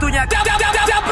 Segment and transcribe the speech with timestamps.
[0.00, 1.02] Waktunya jam jam jam jam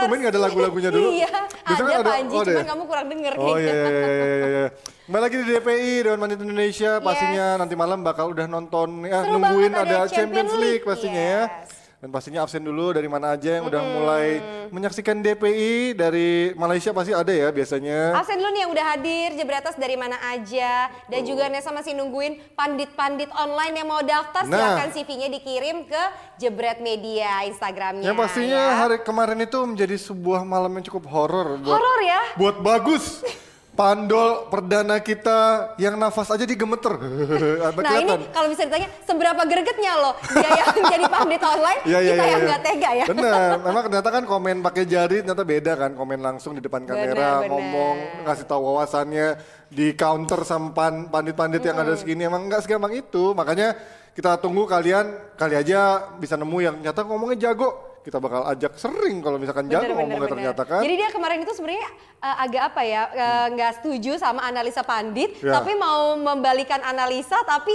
[0.00, 1.08] tumben gak ada lagu-lagunya dulu?
[1.14, 1.30] Iya,
[1.70, 2.70] Biasanya ada Panji, oh, ada cuman ya?
[2.74, 3.62] kamu kurang denger Oh kayaknya.
[3.62, 4.66] iya iya iya iya iya.
[5.06, 9.38] Kembali lagi di DPI Dewan Panit Indonesia pastinya nanti malam bakal udah nonton ya Seru
[9.38, 11.46] nungguin ada, ada Champions Champions League League, pastinya yes.
[11.46, 11.79] ya.
[12.00, 14.40] Dan pastinya absen dulu dari mana aja yang udah mulai
[14.72, 18.16] menyaksikan DPI dari Malaysia pasti ada ya biasanya.
[18.16, 20.88] Absen dulu nih yang udah hadir, Jebretas dari mana aja.
[21.12, 24.48] Dan juga Nesa masih nungguin pandit-pandit online yang mau daftar.
[24.48, 24.56] Nah.
[24.56, 26.02] Silahkan CV-nya dikirim ke
[26.40, 28.08] Jebret Media Instagramnya.
[28.08, 28.80] Yang pastinya ya.
[28.80, 32.20] hari kemarin itu menjadi sebuah malam yang cukup horor buat Horor ya?
[32.40, 33.20] buat bagus.
[33.70, 36.94] Pandol perdana kita yang nafas aja digemeter.
[37.80, 38.20] Nah ini kelihatan?
[38.30, 42.30] kalau bisa ditanya seberapa gregetnya loh dia yang jadi pandit online, Iya, iya, kita iya,
[42.30, 42.48] yang iya.
[42.50, 43.04] nggak tega ya.
[43.08, 47.14] Bener, memang ternyata kan komen pakai jari ternyata beda kan, komen langsung di depan kamera,
[47.14, 47.50] Bener, bener.
[47.50, 49.28] ngomong, ngasih tahu wawasannya
[49.70, 53.78] di counter sama pan- pandit-pandit yang ada segini, emang nggak segampang itu, makanya
[54.12, 59.20] kita tunggu kalian, kali aja bisa nemu yang nyata ngomongnya jago, kita bakal ajak sering
[59.20, 60.80] kalau misalkan jago ngomongnya ternyata kan.
[60.80, 61.88] Jadi dia kemarin itu sebenarnya
[62.20, 65.56] eh, agak apa ya eh, nggak setuju sama analisa pandit, Ya.
[65.56, 67.72] tapi mau membalikan analisa tapi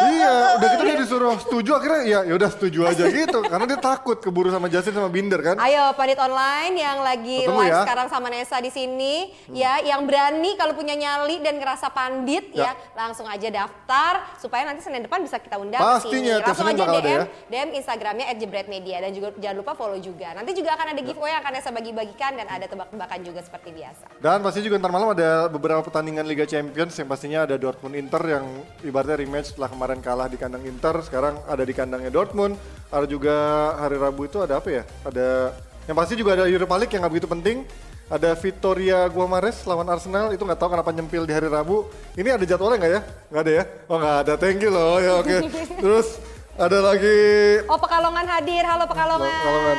[0.00, 3.38] Iya, eh, udah eh, gitu dia disuruh setuju akhirnya ya ya udah setuju aja gitu
[3.44, 5.56] karena dia takut keburu sama Justin sama Binder kan.
[5.60, 7.82] Ayo pandit online yang lagi Ketemu live ya.
[7.84, 12.72] sekarang sama Nesa di sini ya, yang berani kalau punya nyali dan ngerasa pandit Ya.
[12.72, 16.44] ya, langsung aja daftar supaya nanti Senin depan bisa kita undang Pastinya, sini.
[16.44, 17.22] Langsung aja DM, ya.
[17.46, 20.32] DM Instagramnya @jebretmedia dan juga jangan lupa follow juga.
[20.32, 24.06] Nanti juga akan ada giveaway yang akan Nesa bagi-bagikan dan ada tebak-tebakan juga seperti biasa.
[24.18, 28.22] Dan pasti juga ntar malam ada beberapa pertandingan Liga Champions yang pastinya ada Dortmund Inter
[28.24, 28.44] yang
[28.80, 32.56] ibaratnya rematch setelah kemarin kalah di kandang Inter, sekarang ada di kandangnya Dortmund.
[32.88, 33.36] Ada juga
[33.76, 34.88] hari Rabu itu ada apa ya?
[35.04, 35.52] Ada
[35.84, 37.68] yang pasti juga ada Europa League yang nggak begitu penting.
[38.08, 41.92] Ada Victoria Guamares lawan Arsenal itu nggak tahu kenapa nyempil di hari Rabu.
[42.16, 43.00] Ini ada jadwalnya nggak ya?
[43.04, 43.64] Nggak ada ya?
[43.84, 44.32] Oh nggak ada.
[44.40, 44.96] Thank you loh.
[44.96, 45.36] Ya oke.
[45.84, 46.08] Terus
[46.56, 47.20] ada lagi
[47.68, 49.28] Oh Pekalongan hadir, halo Pekalongan.
[49.28, 49.78] Pekalongan.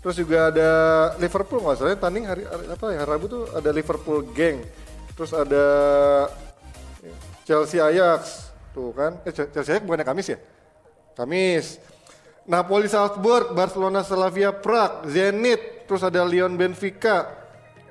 [0.00, 0.70] Terus juga ada
[1.20, 4.64] Liverpool nggak salah tanding hari, hari apa ya hari Rabu tuh ada Liverpool geng.
[5.12, 5.64] Terus ada
[7.44, 8.45] Chelsea Ajax
[8.76, 9.16] tuh kan.
[9.24, 10.38] Eh Chelsea bukannya Kamis ya?
[11.16, 11.80] Kamis.
[12.46, 17.42] Napoli Salzburg, Barcelona Slavia Prague, Zenit, terus ada Lyon Benfica.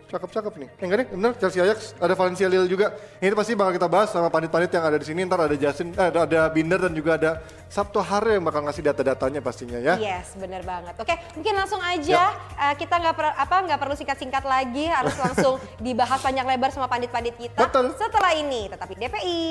[0.06, 0.70] Cakep-cakep nih.
[0.80, 2.94] Eh, enggak deh, bener Chelsea Ajax, ada Valencia Lille juga.
[3.20, 5.28] Ini pasti bakal kita bahas sama pandit-pandit yang ada di sini.
[5.28, 8.86] Ntar ada Justin, eh, ada, ada Binder dan juga ada Sabtu Hare yang bakal ngasih
[8.86, 10.00] data-datanya pastinya ya.
[10.00, 10.96] Yes, bener banget.
[10.96, 15.60] Oke, mungkin langsung aja eh, kita nggak per- apa nggak perlu singkat-singkat lagi, harus langsung
[15.84, 17.60] dibahas panjang lebar sama pandit-pandit kita.
[17.60, 17.92] Betul.
[18.00, 19.44] Setelah ini, tetapi DPI.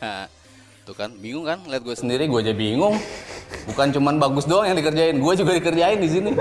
[0.88, 1.60] Tuh kan, bingung kan?
[1.68, 2.96] Lihat gue sendiri, gue aja bingung.
[3.68, 6.32] Bukan cuman bagus doang yang dikerjain, gue juga dikerjain di sini.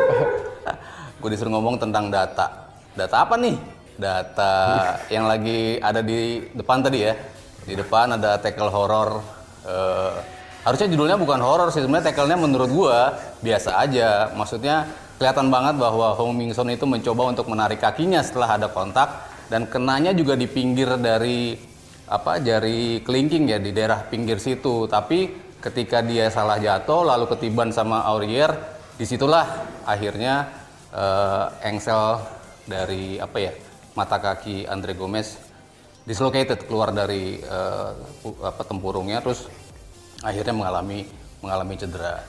[1.20, 2.72] gue disuruh ngomong tentang data.
[2.96, 3.56] Data apa nih?
[4.00, 4.54] Data
[5.16, 7.14] yang lagi ada di depan tadi ya.
[7.68, 9.22] Di depan ada tackle horror.
[9.68, 10.14] Eh,
[10.64, 12.98] harusnya judulnya bukan horror sih, sebenarnya tackle-nya menurut gue
[13.44, 14.32] biasa aja.
[14.34, 14.88] Maksudnya
[15.20, 20.16] kelihatan banget bahwa Hong Mingson itu mencoba untuk menarik kakinya setelah ada kontak dan kenanya
[20.16, 21.60] juga di pinggir dari
[22.08, 24.88] apa jari kelingking ya di daerah pinggir situ.
[24.88, 28.56] Tapi ketika dia salah jatuh lalu ketiban sama Aurier
[28.96, 30.48] di situlah akhirnya
[30.96, 32.24] eh, engsel
[32.64, 33.52] dari apa ya
[34.00, 35.36] mata kaki Andre Gomez
[36.08, 37.38] dislocated keluar dari
[38.24, 39.46] pu- apa tempurungnya terus
[40.24, 41.06] akhirnya mengalami
[41.44, 42.24] mengalami cedera.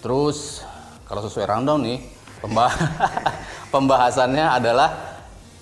[0.00, 0.64] Terus
[1.04, 1.98] kalau sesuai rundown nih
[2.40, 2.78] pembah-
[3.74, 4.88] pembahasannya adalah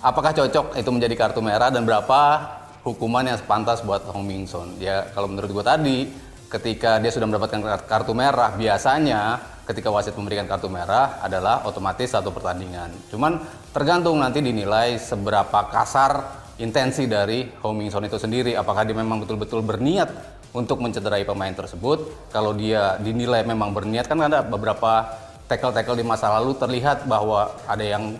[0.03, 2.19] apakah cocok itu menjadi kartu merah dan berapa
[2.83, 4.75] hukuman yang sepantas buat Hong Ming Son.
[4.77, 5.97] Ya kalau menurut gue tadi
[6.51, 12.11] ketika dia sudah mendapatkan kar- kartu merah biasanya ketika wasit memberikan kartu merah adalah otomatis
[12.11, 12.91] satu pertandingan.
[13.07, 13.39] Cuman
[13.71, 18.53] tergantung nanti dinilai seberapa kasar intensi dari Hong Ming Son itu sendiri.
[18.59, 20.11] Apakah dia memang betul-betul berniat
[20.51, 22.29] untuk mencederai pemain tersebut?
[22.29, 25.22] Kalau dia dinilai memang berniat kan ada beberapa
[25.53, 28.17] tackle-tackle di masa lalu terlihat bahwa ada yang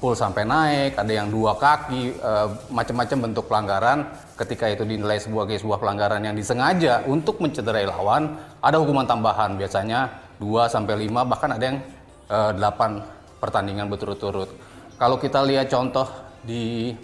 [0.00, 3.98] full sampai naik, ada yang dua kaki, eh, macam-macam bentuk pelanggaran.
[4.40, 8.32] Ketika itu dinilai sebuah sebuah pelanggaran yang disengaja untuk mencederai lawan,
[8.64, 10.08] ada hukuman tambahan biasanya
[10.40, 11.78] 2 sampai 5 bahkan ada yang
[12.32, 14.48] eh, 8 pertandingan berturut-turut.
[14.96, 16.08] Kalau kita lihat contoh
[16.40, 16.96] di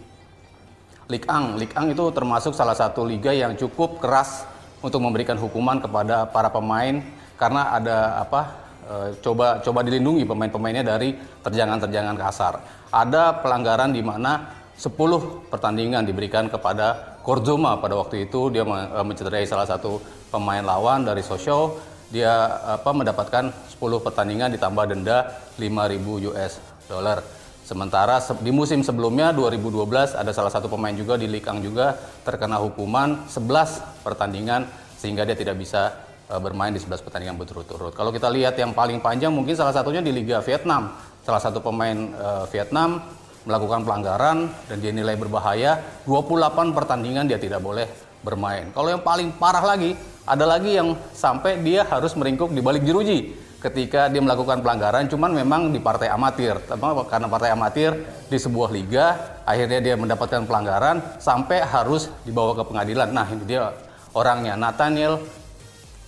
[1.06, 4.48] Ligue 1, Ligue 1 itu termasuk salah satu liga yang cukup keras
[4.80, 6.98] untuk memberikan hukuman kepada para pemain
[7.36, 11.12] karena ada apa eh, coba coba dilindungi pemain-pemainnya dari
[11.42, 12.54] terjangan-terjangan kasar.
[12.94, 14.46] Ada pelanggaran di mana
[14.78, 19.98] 10 pertandingan diberikan kepada Korzoma pada waktu itu dia eh, mencederai salah satu
[20.30, 22.30] pemain lawan dari Sosio dia
[22.78, 27.18] apa mendapatkan 10 pertandingan ditambah denda 5.000 US dollar.
[27.66, 32.62] Sementara se- di musim sebelumnya 2012 ada salah satu pemain juga di 1 juga terkena
[32.62, 37.94] hukuman 11 pertandingan sehingga dia tidak bisa eh, bermain di 11 pertandingan berturut-turut.
[37.94, 40.94] Kalau kita lihat yang paling panjang mungkin salah satunya di Liga Vietnam.
[41.22, 43.02] Salah satu pemain eh, Vietnam
[43.46, 47.86] melakukan pelanggaran dan dia nilai berbahaya 28 pertandingan dia tidak boleh
[48.26, 48.74] bermain.
[48.74, 49.94] Kalau yang paling parah lagi
[50.26, 55.32] ada lagi yang sampai dia harus meringkuk di balik jeruji ketika dia melakukan pelanggaran cuman
[55.32, 56.60] memang di partai amatir
[57.08, 57.96] karena partai amatir
[58.28, 59.16] di sebuah liga
[59.48, 63.72] akhirnya dia mendapatkan pelanggaran sampai harus dibawa ke pengadilan nah ini dia
[64.12, 65.18] orangnya Nathaniel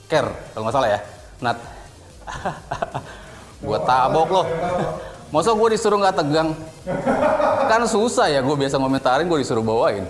[0.09, 0.27] Kerr
[0.57, 1.01] kalau nggak salah ya.
[1.45, 1.59] Nat.
[3.69, 4.47] Gua tabok loh
[5.29, 6.51] masa gue disuruh nggak tegang?
[7.69, 10.05] Kan susah ya gue biasa ngomentarin gue disuruh bawain.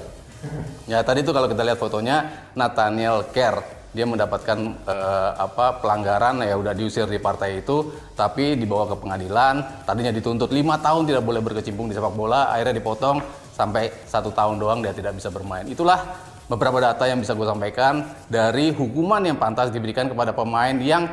[0.86, 3.76] Ya tadi tuh kalau kita lihat fotonya Nathaniel Kerr.
[3.88, 9.54] Dia mendapatkan eh, apa pelanggaran ya udah diusir di partai itu tapi dibawa ke pengadilan.
[9.88, 13.18] Tadinya dituntut lima tahun tidak boleh berkecimpung di sepak bola akhirnya dipotong
[13.56, 15.64] sampai satu tahun doang dia tidak bisa bermain.
[15.66, 16.04] Itulah
[16.48, 21.04] beberapa data yang bisa gue sampaikan dari hukuman yang pantas diberikan kepada pemain yang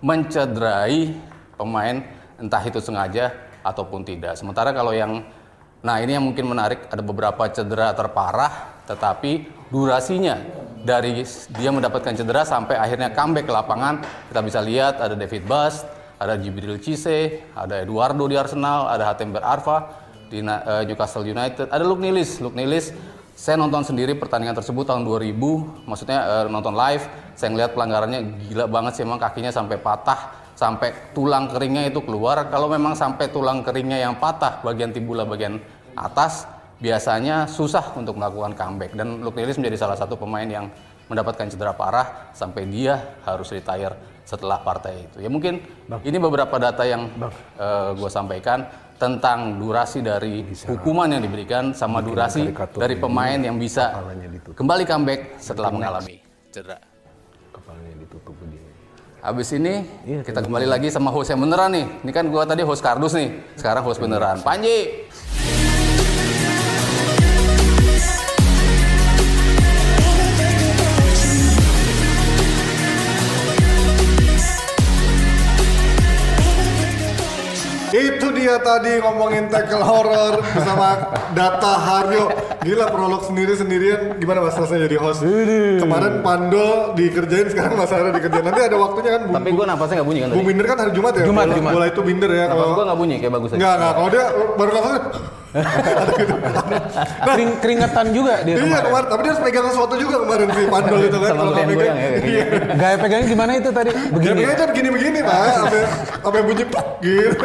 [0.00, 1.12] mencederai
[1.58, 2.02] pemain
[2.38, 3.34] entah itu sengaja
[3.66, 4.38] ataupun tidak.
[4.38, 5.26] Sementara kalau yang
[5.84, 10.40] Nah ini yang mungkin menarik, ada beberapa cedera terparah, tetapi durasinya
[10.80, 11.20] dari
[11.52, 14.00] dia mendapatkan cedera sampai akhirnya comeback ke lapangan,
[14.32, 15.84] kita bisa lihat ada David Bast,
[16.16, 19.92] ada Jibril Cisse, ada Eduardo di Arsenal, ada Hatember Arfa
[20.32, 22.88] di eh, Newcastle United, ada Luke Nilis, Luke Nilis
[23.34, 25.34] saya nonton sendiri pertandingan tersebut tahun 2000,
[25.90, 27.02] maksudnya eh, nonton live,
[27.34, 32.46] saya ngeliat pelanggarannya gila banget sih emang kakinya sampai patah, sampai tulang keringnya itu keluar.
[32.46, 35.58] Kalau memang sampai tulang keringnya yang patah bagian tibula bagian
[35.98, 36.46] atas,
[36.78, 38.94] biasanya susah untuk melakukan comeback.
[38.94, 40.70] Dan Luke Nilis menjadi salah satu pemain yang
[41.10, 43.92] mendapatkan cedera parah sampai dia harus retire
[44.24, 45.20] setelah partai itu.
[45.20, 45.60] Ya mungkin
[46.00, 47.12] ini beberapa data yang
[47.92, 53.90] gue sampaikan tentang durasi dari hukuman yang diberikan sama durasi dari pemain yang bisa
[54.54, 56.22] kembali comeback setelah mengalami
[56.54, 56.78] cedera.
[57.50, 58.70] Kepalanya ditutup begini.
[59.24, 59.74] Habis ini
[60.04, 61.86] Iya, kita kembali lagi sama host yang beneran nih.
[62.04, 63.40] Ini kan gua tadi host kardus nih.
[63.56, 64.44] Sekarang host beneran.
[64.44, 65.08] Panji.
[78.54, 82.30] Tadi ngomongin tackle horror bersama Data Haryo.
[82.62, 84.16] Gila prolog sendiri-sendirian.
[84.22, 85.20] Gimana mas rasanya jadi host?
[85.82, 88.44] Kemarin Pandol dikerjain, sekarang Mas Ara dikerjain.
[88.46, 89.22] Nanti ada waktunya kan.
[89.28, 90.38] Tapi gua napasnya nggak bunyi kan tadi.
[90.38, 91.24] Bung Binder kan hari Jumat ya?
[91.28, 91.72] Jumat, bola, Jumat.
[91.74, 92.44] bola itu Binder ya.
[92.48, 93.58] Kalau gua nggak bunyi kayak bagus aja.
[93.58, 93.92] Enggak, enggak.
[93.94, 94.24] Kalau dia
[94.56, 94.70] baru
[95.54, 96.36] nafasnya.
[97.24, 99.06] Kering, keringetan juga dia Iya kemarin.
[99.06, 101.32] tapi dia harus pegang sesuatu juga kemarin si Pandol itu kan.
[101.38, 102.10] Kalau goyang ya.
[102.18, 102.18] Iya.
[102.20, 102.74] gini.
[102.74, 103.90] Gaya pegangnya gimana itu tadi?
[104.10, 104.40] Begini.
[104.42, 105.38] pegangnya kan gini-begini pak,
[106.22, 107.44] sampai bunyi puk gitu.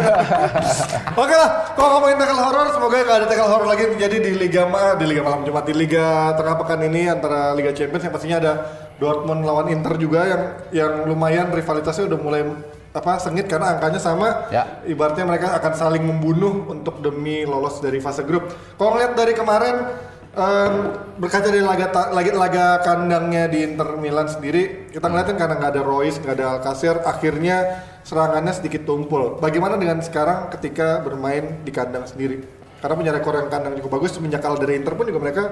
[1.21, 4.63] Oke lah, kalau ngomongin tackle horror, semoga nggak ada tackle horror lagi terjadi di Liga
[4.65, 8.37] Ma, di Liga Malam Jumat di Liga Tengah Pekan ini antara Liga Champions yang pastinya
[8.39, 8.53] ada
[8.99, 10.43] Dortmund lawan Inter juga yang
[10.75, 12.41] yang lumayan rivalitasnya udah mulai
[12.89, 14.49] apa sengit karena angkanya sama.
[14.49, 14.81] Ya.
[14.85, 18.49] Ibaratnya mereka akan saling membunuh untuk demi lolos dari fase grup.
[18.75, 19.75] Kalau ngeliat dari kemarin
[20.33, 20.73] em,
[21.21, 25.83] berkaca dari laga laga, laga kandangnya di Inter Milan sendiri, kita ngeliatin karena nggak ada
[25.85, 29.37] Royce, nggak ada Alcacer, akhirnya serangannya sedikit tumpul.
[29.37, 32.41] Bagaimana dengan sekarang ketika bermain di kandang sendiri?
[32.79, 35.43] Karena punya rekor yang kandang cukup bagus, semenjak kalah dari Inter pun juga mereka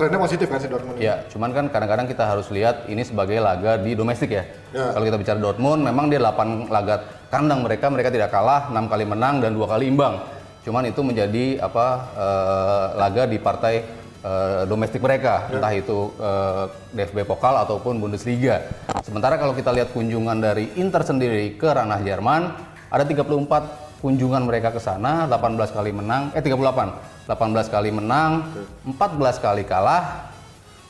[0.00, 1.04] trennya positif kan si Dortmund ini.
[1.04, 4.48] Ya, cuman kan kadang-kadang kita harus lihat ini sebagai laga di domestik ya.
[4.72, 4.96] Ya.
[4.96, 9.04] Kalau kita bicara Dortmund, memang dia 8 laga kandang mereka, mereka tidak kalah, 6 kali
[9.04, 10.16] menang dan dua kali imbang.
[10.64, 13.74] Cuman itu menjadi apa eh, laga di partai
[14.24, 16.64] eh, domestik mereka, entah itu eh,
[16.96, 18.64] DFB Pokal ataupun Bundesliga.
[19.04, 22.56] Sementara kalau kita lihat kunjungan dari Inter sendiri ke ranah Jerman,
[22.88, 27.19] ada 34 kunjungan mereka ke sana, 18 kali menang, eh 38.
[27.30, 28.50] 18 kali menang,
[28.82, 30.34] 14 kali kalah,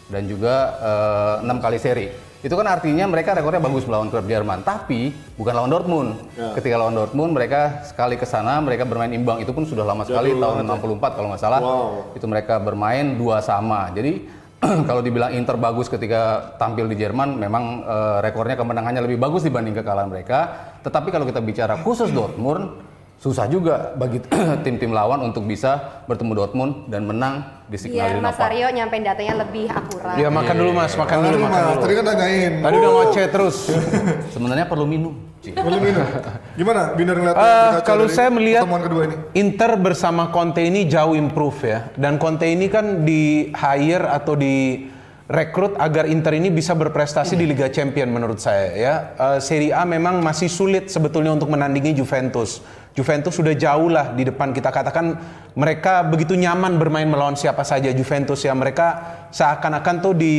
[0.09, 2.09] dan juga eh, enam kali seri.
[2.41, 6.11] Itu kan artinya mereka rekornya bagus melawan klub Jerman, tapi bukan lawan Dortmund.
[6.41, 6.57] Ya.
[6.57, 9.45] Ketika lawan Dortmund mereka sekali ke sana mereka bermain imbang.
[9.45, 11.61] Itu pun sudah lama sekali tahun 64 kalau nggak salah.
[11.61, 12.17] Wow.
[12.17, 13.93] Itu mereka bermain dua sama.
[13.93, 14.25] Jadi
[14.89, 19.77] kalau dibilang Inter bagus ketika tampil di Jerman, memang eh, rekornya kemenangannya lebih bagus dibanding
[19.77, 20.73] kekalahan mereka.
[20.81, 22.73] Tetapi kalau kita bicara khusus Dortmund,
[23.21, 24.17] susah juga bagi
[24.65, 28.49] tim-tim lawan untuk bisa bertemu Dortmund dan menang di Signal Biar Iduna Mas Park.
[28.49, 30.17] Aryo nyampein datanya lebih akurat.
[30.17, 31.83] Ya makan dulu mas, makan dulu, makan Mas, dulu.
[31.85, 32.53] tadi kan nanyain.
[32.65, 33.57] Tadi udah ngoceh terus.
[34.35, 35.13] Sebenarnya perlu minum.
[35.41, 36.05] Belum minum.
[36.59, 39.17] Gimana Binder ngeliat Eh, berkaca kalau saya melihat pertemuan kedua ini?
[39.37, 41.79] Inter bersama Conte ini jauh improve ya.
[42.01, 44.89] Dan Conte ini kan di hire atau di
[45.31, 48.95] rekrut agar Inter ini bisa berprestasi di Liga Champion menurut saya ya.
[49.15, 52.65] Eh, Serie A memang masih sulit sebetulnya untuk menandingi Juventus.
[52.91, 55.15] Juventus sudah jauh lah di depan kita katakan
[55.55, 58.99] mereka begitu nyaman bermain melawan siapa saja Juventus ya mereka
[59.31, 60.35] seakan-akan tuh di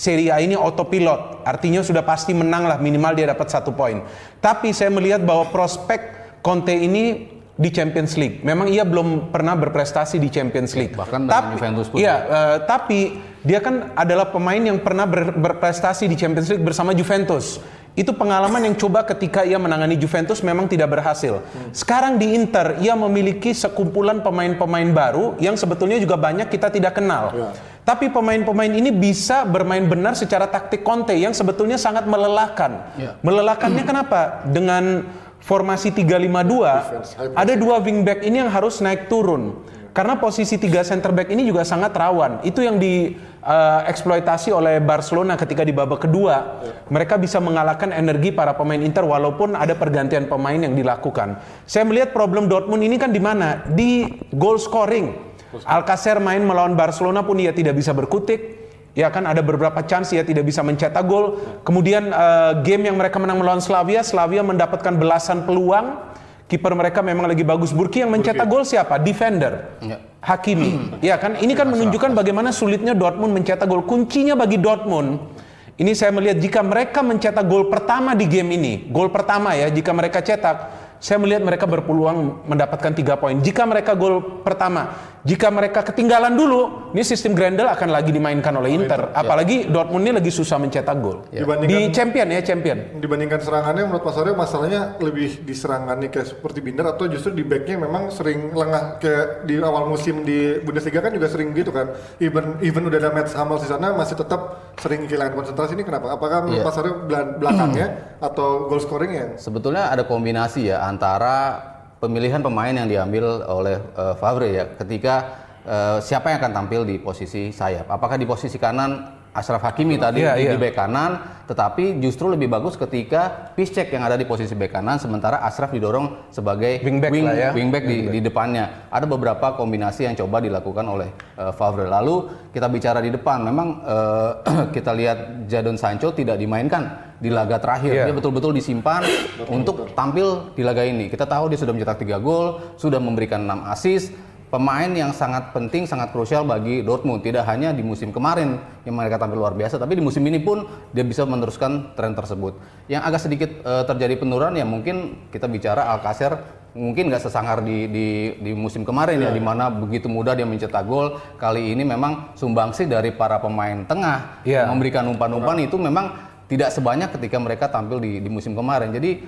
[0.00, 4.00] Serie A ini autopilot artinya sudah pasti menang lah minimal dia dapat satu poin.
[4.40, 7.28] Tapi saya melihat bahwa prospek Conte ini
[7.60, 8.40] di Champions League.
[8.40, 10.96] Memang ia belum pernah berprestasi di Champions League.
[10.96, 12.00] Bahkan dengan Juventus pun.
[12.00, 16.96] Iya, eh, tapi dia kan adalah pemain yang pernah ber- berprestasi di Champions League bersama
[16.96, 17.60] Juventus.
[17.98, 21.42] Itu pengalaman yang coba ketika ia menangani Juventus memang tidak berhasil.
[21.74, 27.54] Sekarang di Inter ia memiliki sekumpulan pemain-pemain baru yang sebetulnya juga banyak kita tidak kenal.
[27.82, 32.94] Tapi pemain-pemain ini bisa bermain benar secara taktik Conte yang sebetulnya sangat melelahkan.
[33.26, 34.46] Melelahkannya kenapa?
[34.46, 39.56] Dengan formasi 352 ada dua wingback ini yang harus naik turun.
[39.90, 42.46] Karena posisi tiga center back ini juga sangat rawan.
[42.46, 46.62] Itu yang dieksploitasi oleh Barcelona ketika di babak kedua.
[46.86, 51.42] Mereka bisa mengalahkan energi para pemain Inter walaupun ada pergantian pemain yang dilakukan.
[51.66, 53.66] Saya melihat problem Dortmund ini kan di mana?
[53.66, 55.30] Di goal scoring.
[55.66, 58.70] Alcacer main melawan Barcelona pun ia tidak bisa berkutik.
[58.94, 61.38] Ya kan ada beberapa chance ia tidak bisa mencetak gol.
[61.66, 66.09] Kemudian eh, game yang mereka menang melawan Slavia, Slavia mendapatkan belasan peluang.
[66.50, 67.70] Kiper mereka memang lagi bagus.
[67.70, 68.98] Burki yang mencetak gol siapa?
[68.98, 69.78] Defender.
[69.78, 70.02] Ya.
[70.18, 70.70] Hakimi.
[71.14, 71.38] Ya kan?
[71.38, 73.86] Ini kan menunjukkan bagaimana sulitnya Dortmund mencetak gol.
[73.86, 75.38] Kuncinya bagi Dortmund
[75.80, 79.96] ini saya melihat jika mereka mencetak gol pertama di game ini, gol pertama ya, jika
[79.96, 80.68] mereka cetak,
[81.00, 83.40] saya melihat mereka berpeluang mendapatkan tiga poin.
[83.40, 88.72] Jika mereka gol pertama, jika mereka ketinggalan dulu, ini sistem Grendel akan lagi dimainkan oleh
[88.72, 89.12] Inter.
[89.12, 91.28] Apalagi Dortmund ini lagi susah mencetak gol.
[91.28, 92.78] Di Dibandingkan- champion ya, champion.
[92.96, 97.44] Dibandingkan serangannya menurut Mas Aryo masalahnya lebih di serangannya kayak seperti Binder atau justru di
[97.44, 101.92] backnya memang sering lengah kayak di awal musim di Bundesliga kan juga sering gitu kan.
[102.16, 106.10] Even even udah ada Mats Hummels di sana masih tetap sering kehilangan konsentrasi ini kenapa?
[106.10, 106.66] Apakah menurut Iya.
[106.66, 106.94] Mas Aryo
[107.36, 107.86] belakangnya
[108.18, 109.36] atau goal scoringnya?
[109.36, 111.69] Sebetulnya ada kombinasi ya antara
[112.00, 115.14] pemilihan pemain yang diambil oleh eh, Favre ya ketika
[115.62, 117.86] eh, siapa yang akan tampil di posisi sayap.
[117.92, 120.50] Apakah di posisi kanan Ashraf Hakimi tadi Iya, di, iya.
[120.52, 124.98] di bek kanan, tetapi justru lebih bagus ketika Piszczek yang ada di posisi bek kanan
[124.98, 127.50] sementara Ashraf didorong sebagai Wingback lah ya.
[127.54, 128.90] wingback di, di depannya.
[128.90, 131.08] Ada beberapa kombinasi yang coba dilakukan oleh
[131.38, 131.86] eh, Favre.
[131.86, 134.30] Lalu kita bicara di depan, memang eh,
[134.76, 137.92] kita lihat Jadon Sancho tidak dimainkan di laga terakhir.
[137.92, 138.04] Iya.
[138.10, 139.04] Dia betul-betul disimpan
[139.52, 141.06] untuk tampil di laga ini.
[141.12, 144.10] Kita tahu dia sudah mencetak 3 gol, sudah memberikan 6 assist.
[144.50, 147.22] Pemain yang sangat penting, sangat krusial bagi Dortmund.
[147.22, 150.66] Tidak hanya di musim kemarin yang mereka tampil luar biasa, tapi di musim ini pun
[150.90, 152.58] dia bisa meneruskan tren tersebut.
[152.90, 157.86] Yang agak sedikit eh, terjadi penurunan ya mungkin kita bicara Alcacer mungkin nggak sesangar di,
[157.90, 158.06] di,
[158.42, 161.22] di musim kemarin ya, di mana begitu mudah dia mencetak gol.
[161.38, 164.66] Kali ini memang sumbangsi dari para pemain tengah Iya.
[164.66, 166.10] memberikan umpan-umpan itu memang
[166.50, 168.90] tidak sebanyak ketika mereka tampil di, di musim kemarin.
[168.90, 169.22] Jadi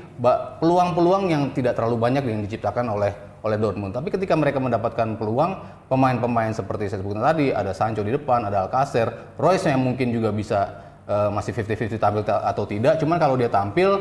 [0.59, 3.93] peluang-peluang yang tidak terlalu banyak yang diciptakan oleh oleh Dortmund.
[3.93, 5.59] Tapi ketika mereka mendapatkan peluang,
[5.91, 10.31] pemain-pemain seperti saya sebutkan tadi, ada Sancho di depan, ada Alcacer, Royce yang mungkin juga
[10.31, 10.61] bisa
[11.07, 13.03] eh, masih 50-50 tampil ta- atau tidak.
[13.03, 13.99] Cuman kalau dia tampil,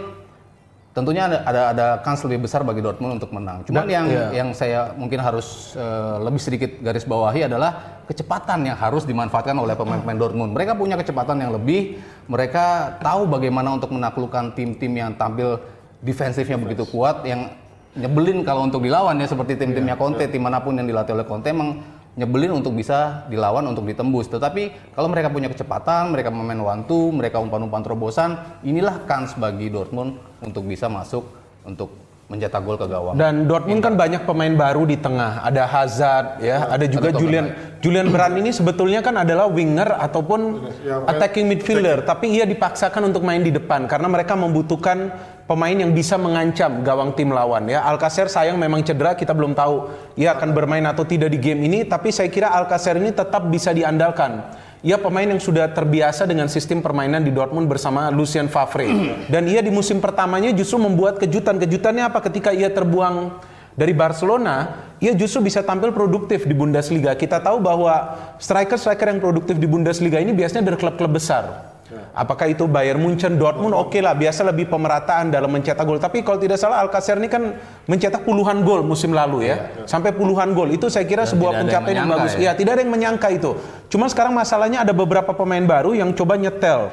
[0.91, 3.63] tentunya ada ada, ada kans lebih besar bagi Dortmund untuk menang.
[3.63, 4.43] Cuman yang iya.
[4.43, 9.73] yang saya mungkin harus eh, lebih sedikit garis bawahi adalah kecepatan yang harus dimanfaatkan oleh
[9.73, 10.51] pemain-pemain Dortmund.
[10.53, 11.97] Mereka punya kecepatan yang lebih,
[12.29, 15.57] mereka tahu bagaimana untuk menaklukkan tim-tim yang tampil
[16.03, 17.55] defensifnya begitu kuat, yang
[17.95, 21.51] nyebelin kalau untuk dilawan ya seperti tim-timnya Conte, tim mana pun yang dilatih oleh Conte
[21.51, 24.27] emang nyebelin untuk bisa dilawan untuk ditembus.
[24.27, 29.71] Tetapi kalau mereka punya kecepatan, mereka memain one two, mereka umpan-umpan terobosan, inilah kans bagi
[29.71, 31.23] Dortmund untuk bisa masuk
[31.63, 31.91] untuk
[32.31, 33.19] mencetak gol ke gawang.
[33.19, 35.43] Dan Dortmund kan banyak pemain baru di tengah.
[35.43, 37.45] Ada Hazard ya, ada juga Ada Julian
[37.83, 43.11] Julian Brand ini sebetulnya kan adalah winger ataupun Ya, makanya- attacking midfielder, tapi ia dipaksakan
[43.11, 45.11] untuk main di depan karena mereka membutuhkan
[45.51, 47.83] pemain yang bisa mengancam gawang tim lawan ya.
[47.83, 51.83] Alcacer sayang memang cedera, kita belum tahu ia akan bermain atau tidak di game ini,
[51.83, 54.47] tapi saya kira Alcacer ini tetap bisa diandalkan.
[54.81, 58.87] Ia pemain yang sudah terbiasa dengan sistem permainan di Dortmund bersama Lucien Favre.
[59.33, 61.59] Dan ia di musim pertamanya justru membuat kejutan.
[61.59, 62.23] Kejutannya apa?
[62.23, 63.43] Ketika ia terbuang
[63.77, 67.13] dari Barcelona, ia justru bisa tampil produktif di Bundesliga.
[67.13, 67.93] Kita tahu bahwa
[68.41, 71.70] striker-striker yang produktif di Bundesliga ini biasanya dari klub-klub besar.
[72.11, 75.99] Apakah itu Bayern Munchen, Dortmund, oke lah, biasa lebih pemerataan dalam mencetak gol.
[75.99, 77.55] Tapi kalau tidak salah Alcacer ini kan
[77.87, 80.71] mencetak puluhan gol musim lalu ya, sampai puluhan gol.
[80.71, 82.33] Itu saya kira sebuah yang pencapaian yang, bagus.
[82.35, 82.51] ya.
[82.51, 83.55] Ya, tidak ada yang menyangka itu.
[83.91, 86.91] Cuma sekarang masalahnya ada beberapa pemain baru yang coba nyetel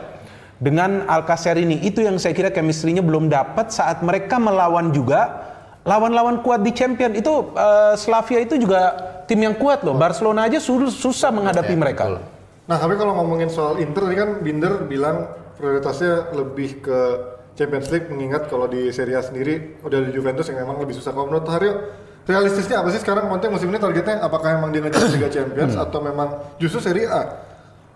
[0.59, 1.83] dengan Alcacer ini.
[1.83, 5.51] Itu yang saya kira chemistry-nya belum dapat saat mereka melawan juga
[5.87, 7.15] lawan-lawan kuat di Champion.
[7.15, 8.95] Itu eh, Slavia itu juga
[9.27, 9.95] tim yang kuat loh.
[9.95, 12.38] Barcelona aja susah menghadapi mereka.
[12.69, 17.01] Nah, tapi kalau ngomongin soal Inter tadi kan Binder bilang prioritasnya lebih ke
[17.57, 21.11] Champions League mengingat kalau di Serie A sendiri udah di Juventus yang memang lebih susah.
[21.11, 21.75] Kalau menurut Haryo,
[22.29, 25.99] realistisnya apa sih sekarang Conte musim ini targetnya apakah memang dia ngejar Liga Champions atau
[26.05, 27.41] memang justru Serie A?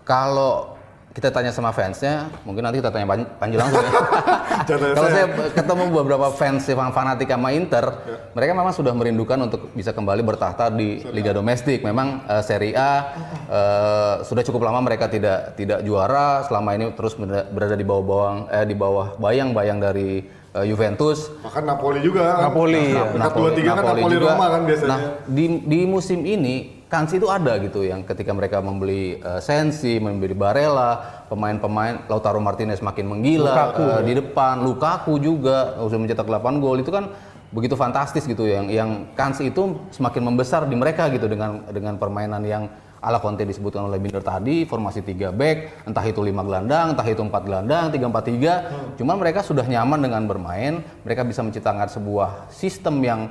[0.03, 0.72] Kalau
[1.13, 3.91] kita tanya sama fansnya, mungkin nanti kita tanya Pan- Panji langsung ya.
[4.97, 5.25] Kalau saya.
[5.53, 8.17] ketemu beberapa fans yang fanatik sama Inter, Ya.
[8.33, 11.85] mereka memang sudah merindukan untuk bisa kembali bertahta di Liga Domestik.
[11.85, 13.13] Memang eh, Serie A
[13.45, 18.37] eh, sudah cukup lama mereka tidak tidak juara, selama ini terus berada, di bawah bawang
[18.49, 21.29] eh di bawah bayang-bayang dari eh, Juventus.
[21.45, 22.41] Bahkan Napoli juga.
[22.41, 23.05] Napoli, ya.
[23.05, 24.33] Peringkat dua tiga kan Napoli juga.
[24.33, 24.89] Roma kan biasanya.
[24.89, 29.97] Nah, di di musim ini kans itu ada gitu yang ketika mereka membeli eh, Sensi,
[29.97, 36.29] membeli Barella, pemain-pemain Lautaro Martinez makin menggila Lukaku, eh, di depan, Lukaku juga sudah mencetak
[36.29, 36.85] 8 gol.
[36.85, 37.09] Itu kan
[37.49, 42.45] begitu fantastis gitu yang yang kans itu semakin membesar di mereka gitu dengan dengan permainan
[42.45, 42.69] yang
[43.01, 44.69] ala Conte disebutkan oleh Binder tadi.
[44.69, 49.15] Formasi 3 back entah itu 5 gelandang entah itu 4 gelandang 3 4 3 cuman
[49.17, 50.85] mereka sudah nyaman dengan bermain.
[51.01, 53.21] Mereka bisa menciptakan sebuah sistem yang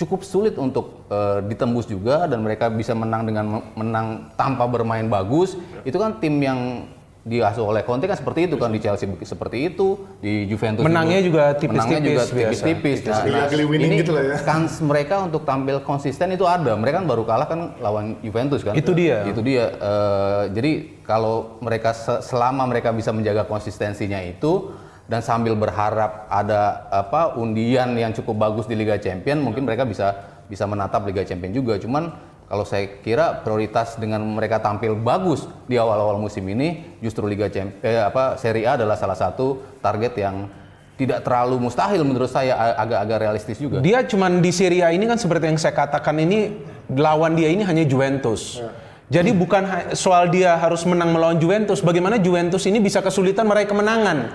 [0.00, 5.04] cukup sulit untuk eh, ditembus juga dan mereka bisa menang dengan me- menang tanpa bermain
[5.06, 5.54] bagus.
[5.84, 6.88] Itu kan tim yang
[7.20, 9.92] diasuh oleh Conte kan seperti itu kan di Chelsea seperti itu
[10.24, 13.52] di Juventus Menangnya juga menangnya juga tipis-tipis, tipis-tipis.
[13.52, 14.36] Nah, winning ini gitu lah ya.
[14.40, 16.72] kans mereka untuk tampil konsisten itu ada.
[16.72, 18.72] Mereka kan baru kalah kan lawan Juventus kan.
[18.72, 19.28] Itu dia.
[19.28, 19.68] itu dia.
[19.68, 20.70] Eh, jadi
[21.04, 24.72] kalau mereka se- selama mereka bisa menjaga konsistensinya itu
[25.10, 30.14] dan sambil berharap ada apa undian yang cukup bagus di Liga Champion mungkin mereka bisa
[30.46, 32.14] bisa menatap Liga Champion juga cuman
[32.46, 37.82] kalau saya kira prioritas dengan mereka tampil bagus di awal-awal musim ini justru Liga Champion
[37.82, 40.46] eh, apa Serie A adalah salah satu target yang
[40.94, 43.80] tidak terlalu mustahil menurut saya agak-agak realistis juga.
[43.80, 46.60] Dia cuman di Serie A ini kan seperti yang saya katakan ini
[46.92, 48.60] lawan dia ini hanya Juventus.
[49.08, 54.28] Jadi bukan soal dia harus menang melawan Juventus, bagaimana Juventus ini bisa kesulitan meraih kemenangan.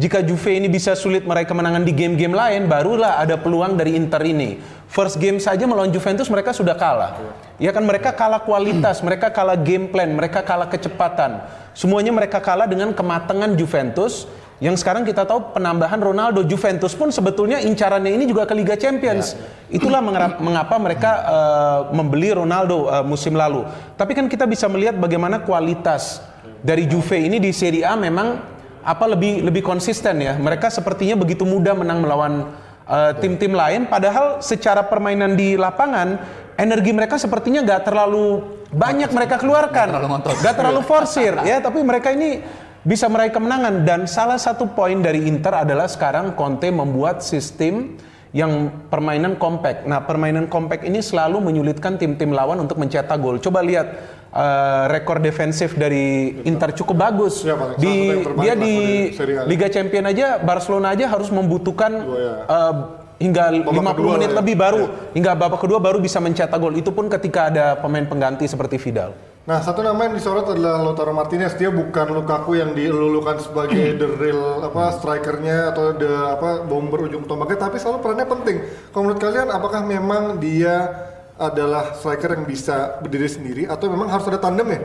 [0.00, 4.24] Jika Juve ini bisa sulit meraih kemenangan di game-game lain, barulah ada peluang dari Inter
[4.24, 4.56] ini.
[4.88, 7.20] First game saja melawan Juventus mereka sudah kalah.
[7.60, 11.44] Ya kan mereka kalah kualitas, mereka kalah game plan, mereka kalah kecepatan.
[11.76, 14.24] Semuanya mereka kalah dengan kematangan Juventus
[14.56, 19.36] yang sekarang kita tahu penambahan Ronaldo Juventus pun sebetulnya incarannya ini juga ke Liga Champions.
[19.68, 23.68] Itulah mengera- mengapa mereka eh, membeli Ronaldo eh, musim lalu.
[24.00, 26.24] Tapi kan kita bisa melihat bagaimana kualitas
[26.64, 30.36] dari Juve ini di Serie A memang apa lebih lebih konsisten ya.
[30.36, 32.52] Mereka sepertinya begitu mudah menang melawan
[32.88, 36.20] eh, tim-tim lain padahal secara permainan di lapangan
[36.60, 39.86] energi mereka sepertinya nggak terlalu banyak mereka keluarkan.
[39.96, 40.38] terlalu.
[40.40, 42.44] Nggak terlalu forsir ya, tapi mereka ini
[42.80, 48.70] bisa meraih kemenangan dan salah satu poin dari Inter adalah sekarang Conte membuat sistem yang
[48.86, 49.90] permainan compact.
[49.90, 53.42] Nah, permainan compact ini selalu menyulitkan tim-tim lawan untuk mencetak gol.
[53.42, 53.86] Coba lihat
[54.30, 57.42] eh, rekor defensif dari Inter cukup bagus.
[57.42, 57.82] Ya, Pak.
[57.82, 57.94] Di
[58.38, 58.74] dia di
[59.10, 59.34] di.
[59.50, 62.34] Liga Champion aja Barcelona aja harus membutuhkan ya.
[62.46, 62.74] eh,
[63.20, 64.38] hingga 50 kedua menit ya.
[64.40, 66.78] lebih baru hingga babak kedua baru bisa mencetak gol.
[66.78, 69.10] Itu pun ketika ada pemain pengganti seperti Vidal.
[69.50, 71.58] Nah, satu nama yang disorot adalah Lautaro Martinez.
[71.58, 76.06] Dia bukan Lukaku yang dilulukan sebagai the real apa strikernya atau the
[76.38, 78.56] apa bomber ujung tombaknya, tapi selalu perannya penting.
[78.94, 80.86] Kalau menurut kalian, apakah memang dia
[81.34, 84.80] adalah striker yang bisa berdiri sendiri atau memang harus ada tandem ya?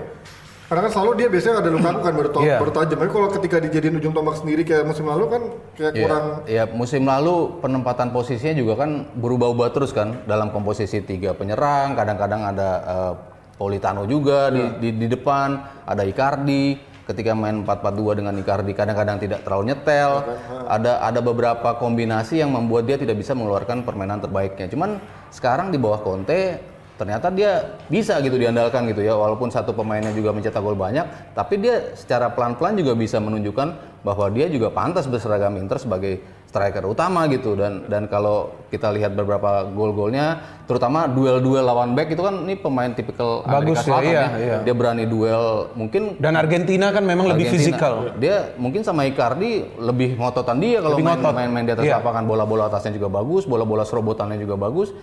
[0.66, 2.58] Karena kan selalu dia biasanya ada Lukaku kan baru, to- Iya.
[2.58, 2.98] baru tajam.
[2.98, 5.42] Tapi kalau ketika dijadiin ujung tombak sendiri kayak musim lalu kan
[5.78, 11.06] kayak Iya, kurang ya musim lalu penempatan posisinya juga kan berubah-ubah terus kan dalam komposisi
[11.06, 15.56] tiga penyerang kadang-kadang ada eh, Politano juga di, di di depan
[15.88, 16.94] ada Icardi.
[17.06, 20.26] Ketika main 4-4-2 dengan Icardi kadang-kadang tidak terlalu nyetel.
[20.66, 24.66] Ada ada beberapa kombinasi yang membuat dia tidak bisa mengeluarkan permainan terbaiknya.
[24.68, 24.98] Cuman
[25.30, 26.58] sekarang di bawah Conte
[26.96, 29.14] ternyata dia bisa gitu diandalkan gitu ya.
[29.14, 34.26] Walaupun satu pemainnya juga mencetak gol banyak tapi dia secara pelan-pelan juga bisa menunjukkan bahwa
[34.34, 39.68] dia juga pantas berseragam Inter sebagai striker utama gitu dan dan kalau kita lihat beberapa
[39.68, 44.24] gol-golnya terutama duel-duel lawan back itu kan ini pemain tipikal Bagus Amerika ya, Selatan iya,
[44.24, 44.58] ya iya.
[44.64, 48.16] dia berani duel mungkin Dan Argentina kan memang lebih fisikal.
[48.16, 51.34] Dia mungkin sama Icardi lebih ngototan dia kalau Lebih main, ngotot.
[51.36, 52.00] main main di atas Iya.
[52.00, 54.96] lapangan bola-bola atasnya juga bagus, bola-bola serobotannya juga bagus.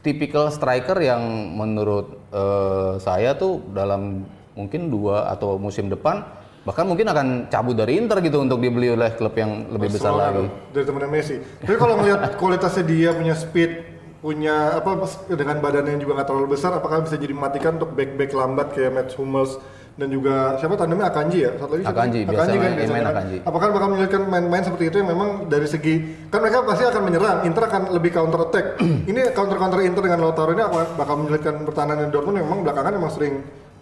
[0.00, 1.22] Tipikal striker yang
[1.54, 4.24] menurut eh, saya tuh dalam
[4.56, 6.24] mungkin dua atau musim depan
[6.66, 10.50] bahkan mungkin akan cabut dari Inter gitu untuk dibeli oleh klub yang lebih besar lagi.
[10.74, 11.38] dari temennya Messi.
[11.38, 13.70] Tapi kalau ngelihat kualitasnya dia punya speed,
[14.18, 18.34] punya apa dengan badannya yang juga nggak terlalu besar, apakah bisa jadi mematikan untuk back-back
[18.34, 19.62] lambat kayak Mats Hummels
[19.96, 21.54] dan juga siapa tandemnya Akanji ya?
[21.54, 21.94] Satu lagi siapa?
[21.94, 23.14] Akanji, biasa main- biasanya main kan.
[23.14, 23.36] Akanji.
[23.46, 25.94] Apakah bakal menyulitkan main-main seperti itu yang memang dari segi
[26.26, 28.66] kan mereka pasti akan menyerang, Inter akan lebih counter attack.
[29.14, 33.12] ini counter-counter Inter dengan Lautaro ini apa bakal menyulitkan pertahanan Dortmund yang memang belakangan emang
[33.14, 33.34] sering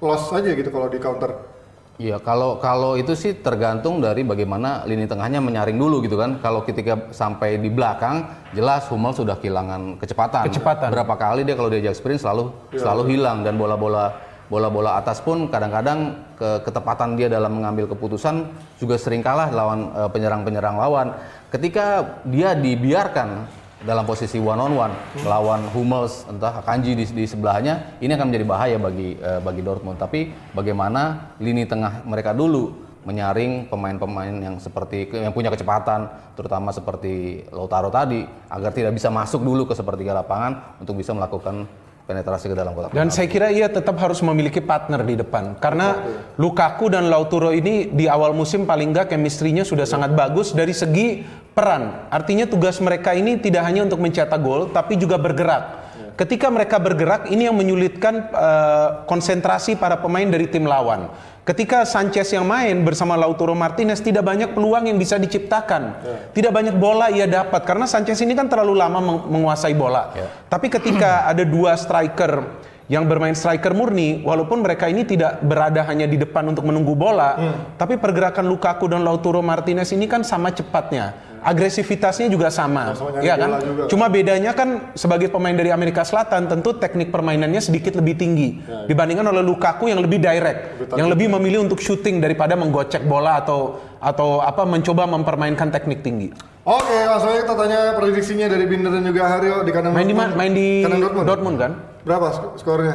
[0.05, 1.54] loss aja gitu kalau di counter.
[1.95, 6.43] Iya, kalau kalau itu sih tergantung dari bagaimana lini tengahnya menyaring dulu gitu kan.
[6.43, 10.51] Kalau ketika sampai di belakang, jelas Hummel sudah kehilangan kecepatan.
[10.51, 10.91] Kecepatan.
[10.91, 14.11] Berapa kali dia kalau diajak sprint selalu selalu hilang dan bola-bola
[14.51, 18.45] bola-bola atas pun kadang-kadang ke- ketepatan dia dalam mengambil keputusan
[18.77, 21.15] juga sering kalah lawan eh, penyerang-penyerang lawan.
[21.55, 23.47] Ketika dia dibiarkan
[23.85, 28.47] dalam posisi one on one melawan Hummels entah Akanji di, di sebelahnya ini akan menjadi
[28.49, 30.01] bahaya bagi eh, bagi Dortmund.
[30.01, 37.45] Tapi bagaimana lini tengah mereka dulu menyaring pemain-pemain yang seperti yang punya kecepatan terutama seperti
[37.53, 41.69] Lautaro tadi agar tidak bisa masuk dulu ke sepertiga lapangan untuk bisa melakukan
[42.05, 46.05] penetrasi ke dalam kotak Dan saya kira ia tetap harus memiliki partner di depan karena
[46.37, 51.25] Lukaku dan Lautaro ini di awal musim paling nggak chemistry-nya sudah sangat bagus dari segi
[51.57, 52.11] peran.
[52.13, 55.84] Artinya tugas mereka ini tidak hanya untuk mencetak gol tapi juga bergerak.
[56.15, 61.11] Ketika mereka bergerak ini yang menyulitkan eh, konsentrasi para pemain dari tim lawan.
[61.45, 65.93] Ketika Sanchez yang main bersama Lautaro Martinez tidak banyak peluang yang bisa diciptakan.
[66.33, 70.09] Tidak banyak bola ia dapat karena Sanchez ini kan terlalu lama meng- menguasai bola.
[70.49, 76.05] Tapi ketika ada dua striker yang bermain striker murni, walaupun mereka ini tidak berada hanya
[76.05, 77.37] di depan untuk menunggu bola,
[77.77, 81.34] tapi pergerakan Lukaku dan Lautaro Martinez ini kan sama cepatnya.
[81.45, 83.61] Agresivitasnya juga sama, nyari ya kan?
[83.61, 83.83] juga.
[83.87, 89.25] Cuma bedanya kan sebagai pemain dari Amerika Selatan tentu teknik permainannya sedikit lebih tinggi dibandingkan
[89.25, 94.41] oleh Lukaku yang lebih direct, yang lebih memilih untuk shooting daripada menggocek bola atau atau
[94.41, 96.33] apa mencoba mempermainkan teknik tinggi.
[96.63, 100.17] Oke, langsung aja kita tanya prediksinya dari Binder dan juga Haryo di kandang Main di
[100.17, 100.41] ma- Dortmund.
[100.41, 101.57] main di kandang Dortmund, Dortmund.
[101.61, 101.73] kan?
[102.03, 102.95] Berapa sk- skornya?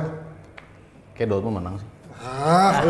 [1.14, 1.88] Kayak Dortmund menang sih.
[2.20, 2.84] Ah.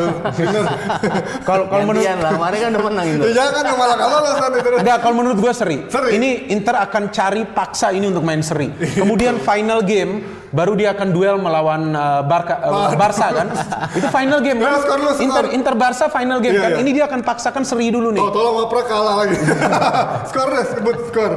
[1.46, 3.24] Kalau kalau menurut lah, kemarin kan udah menang itu.
[3.30, 4.78] Ya jangan dong, malah kalau lolos nanti terus.
[4.82, 5.78] Enggak, kalau menurut gue seri.
[5.86, 6.10] Seri?
[6.18, 8.74] Ini Inter akan cari paksa ini untuk main seri.
[8.74, 13.48] Kemudian final game baru dia akan duel melawan uh, Barca, uh, Barca kan?
[13.94, 14.72] Itu final game kan?
[14.74, 15.22] Ya, skor lu, skor.
[15.22, 16.72] Inter Inter Barca final game Iya, kan?
[16.74, 16.80] iya.
[16.82, 18.24] Ini dia akan paksakan seri dulu nih.
[18.26, 19.38] Oh, tolong ngoprek kalah lagi.
[20.34, 21.34] skor deh, sebut skor.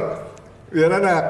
[0.73, 1.23] Biar enak.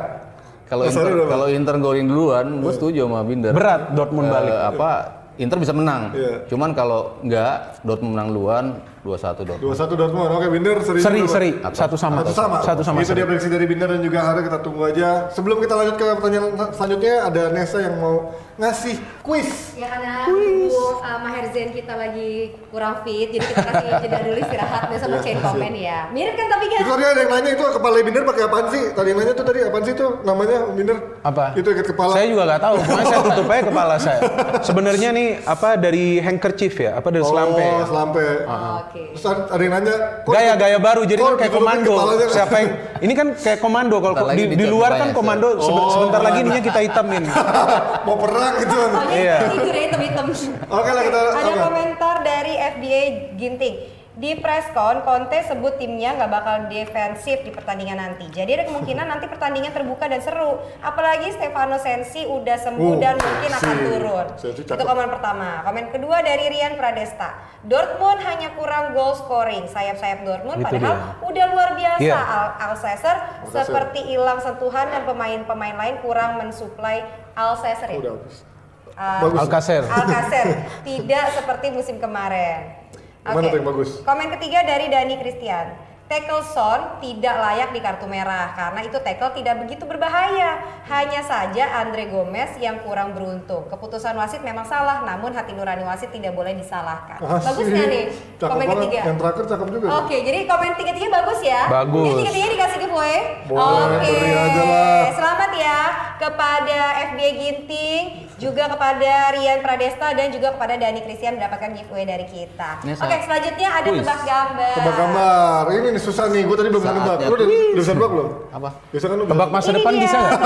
[0.72, 3.52] Kalau Inter, kalau Inter golin duluan, gue setuju sama Binder.
[3.52, 4.54] Berat Dortmund Eh, balik.
[4.74, 4.92] apa
[5.42, 6.14] Inter bisa menang.
[6.14, 6.46] Iya.
[6.46, 8.66] Cuman kalau enggak Dortmund menang duluan
[9.04, 9.76] 2-1 Dortmund.
[9.76, 10.30] 21 Dortmund.
[10.32, 11.00] Oke, Binder seri.
[11.04, 12.24] Seri seri satu sama.
[12.24, 12.58] Satu sama.
[12.64, 12.98] Satu sama.
[13.04, 15.28] Itu dia prediksi dari Binder dan juga Haryo kita tunggu aja.
[15.36, 19.74] Sebelum kita lanjut ke pertanyaan selanjutnya ada Nesa yang mau ngasih quiz.
[19.74, 20.70] Ya karena ibu
[21.02, 25.38] uh, Maher Zain kita lagi kurang fit, jadi kita kasih jeda dulu istirahat besok bacain
[25.42, 26.00] komen ya.
[26.14, 26.80] Mirip kan tapi kan?
[26.86, 28.84] Itu tadi ada yang nanya itu kepala Binder pakai apaan sih?
[28.94, 30.98] Tadi yang nanya tuh tadi apaan sih tuh namanya Binder?
[31.26, 31.46] Apa?
[31.58, 32.14] Itu ikat kepala.
[32.14, 34.20] Saya juga nggak tahu, pokoknya saya tutup aja kepala saya.
[34.62, 37.58] Sebenarnya nih apa dari handkerchief ya, apa dari selampe.
[37.58, 37.86] Oh, ya?
[37.90, 38.28] selampe.
[38.46, 38.93] Oh, Oke.
[38.94, 41.94] Terus ada yang nanya, Gaya-gaya baru jadi kan kayak komando.
[42.30, 42.70] Siapa yang
[43.02, 46.54] ini kan kayak komando kalau di, di luar kan komando Oh, sebentar lagi mana?
[46.54, 47.24] ininya kita hitamin.
[48.06, 48.78] mau perang gitu.
[49.10, 49.38] Iya.
[49.50, 50.26] tidur ya hitam-hitam.
[50.70, 53.02] Oke lah kita Ada komentar dari FBA
[53.34, 53.76] Ginting.
[54.14, 58.30] Di presscon, Conte sebut timnya nggak bakal defensif di pertandingan nanti.
[58.30, 60.62] Jadi ada kemungkinan nanti pertandingan terbuka dan seru.
[60.86, 63.86] Apalagi Stefano Sensi udah sembuh Oh, dan mungkin akan Sensi.
[63.90, 64.26] turun.
[64.38, 65.66] Sensi Itu komen pertama.
[65.66, 67.42] Komen kedua dari Rian Pradesta.
[67.66, 69.66] Dortmund hanya kurang goal scoring.
[69.66, 72.06] Sayap-sayap Dortmund Itu padahal udah luar biasa.
[72.06, 72.14] Iya.
[72.14, 73.18] Al Alcacer
[73.50, 77.02] seperti hilang sentuhan dan pemain-pemain lain kurang mensuplai
[77.34, 77.90] Alcacer.
[77.98, 78.46] Udah habis.
[78.94, 79.40] Uh, Bagus.
[79.42, 79.82] Alcacer.
[79.90, 80.48] Alcacer
[80.86, 82.83] tidak seperti musim kemarin.
[83.24, 83.52] Oke.
[83.56, 83.90] tuh yang bagus?
[84.04, 85.93] Komen ketiga dari Dani Christian.
[86.04, 90.60] Tackle Son tidak layak di kartu merah karena itu tackle tidak begitu berbahaya.
[90.84, 93.72] Hanya saja Andre Gomez yang kurang beruntung.
[93.72, 97.18] Keputusan wasit memang salah, namun hati nurani wasit tidak boleh disalahkan.
[97.24, 98.04] Bagus nggak nih
[98.36, 98.76] Cakep komen banget.
[98.84, 99.00] ketiga?
[99.08, 99.88] Yang terakhir cakep juga.
[100.04, 101.62] Oke, jadi komen tiga-tiga bagus ya.
[101.72, 102.04] Bagus.
[102.04, 103.18] Ini tiga-tiga dikasih giveaway.
[103.48, 104.12] Oke.
[104.34, 105.02] aja lah.
[105.16, 105.80] Selamat ya
[106.20, 106.80] kepada
[107.12, 108.04] FBA Ginting,
[108.40, 112.84] juga kepada Rian Pradesta dan juga kepada Dani Christian mendapatkan giveaway dari kita.
[112.84, 114.76] Oke, selanjutnya ada tebak gambar.
[114.78, 115.62] Tebak gambar.
[115.74, 116.42] Ini nih susah nih.
[116.44, 117.16] Gue tadi belum bisa nebak.
[117.22, 118.28] Lu udah, udah bisa nebak belum?
[118.50, 118.70] Apa?
[118.90, 120.40] Biasa kan lu Tebak bisa masa Ini depan dia, bisa nggak?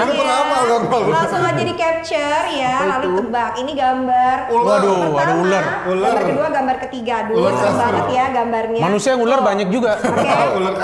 [0.00, 1.00] Ini pernah gambar.
[1.06, 3.52] Langsung aja di capture ya, lalu tebak.
[3.56, 4.36] Ini gambar.
[4.50, 4.66] Ular.
[4.66, 5.64] Waduh, Pertama, ada ular.
[5.86, 6.10] Ular.
[6.10, 7.16] Gambar kedua, gambar ketiga.
[7.24, 8.80] Dulu Ular banget ya gambarnya.
[8.82, 9.92] Manusia yang ular banyak juga.
[10.00, 10.28] Oke,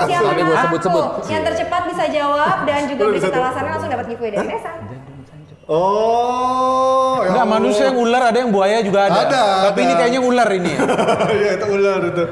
[0.09, 0.31] siapa
[0.65, 1.05] sebut-sebut.
[1.27, 3.43] Yang tercepat bisa jawab dan juga Udah beri bisa kita tuh.
[3.43, 4.71] alasannya langsung dapat giveaway dari Nesa.
[5.67, 7.55] Oh, ya Enggak, Allah.
[7.59, 9.19] manusia yang ular ada yang buaya juga ada.
[9.27, 9.83] Ada, Tapi ada.
[9.83, 10.79] ini kayaknya ular ini ya.
[11.37, 12.23] Iya itu ular itu.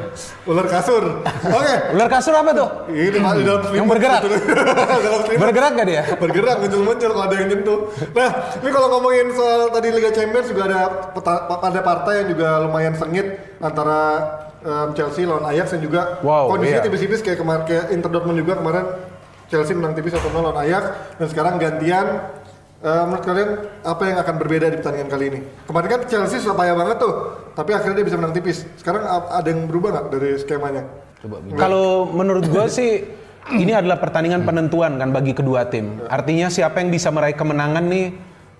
[0.48, 1.04] Ular kasur.
[1.28, 1.74] Oke.
[1.92, 2.68] Ular kasur apa tuh?
[2.88, 3.76] Ini di dalam selimut.
[3.76, 4.22] Yang bergerak?
[5.04, 5.44] dalam selimut.
[5.44, 6.02] Bergerak gak dia?
[6.16, 7.80] bergerak muncul-muncul kalau ada yang nyentuh.
[8.16, 10.80] Nah, ini kalau ngomongin soal tadi Liga Champions juga ada
[11.60, 13.28] ada partai yang juga lumayan sengit
[13.60, 14.00] antara
[14.64, 16.86] em, Chelsea lawan Ajax dan juga Wow, kondisinya iya.
[16.88, 18.86] tipis-tipis kayak kemarin kayak Inter Dortmund juga kemarin
[19.46, 20.84] Chelsea menang tipis 1-0 lawan Ajax
[21.20, 22.06] dan sekarang gantian
[22.84, 23.50] Eh, menurut kalian
[23.88, 25.40] apa yang akan berbeda di pertandingan kali ini?
[25.64, 27.14] Kemarin kan Chelsea sudah payah banget tuh,
[27.56, 28.68] tapi akhirnya dia bisa menang tipis.
[28.76, 30.84] Sekarang ada yang berubah nggak dari skemanya?
[31.24, 33.08] Coba Kalau menurut gue sih
[33.56, 36.04] ini adalah pertandingan penentuan kan bagi kedua tim.
[36.12, 38.12] Artinya siapa yang bisa meraih kemenangan nih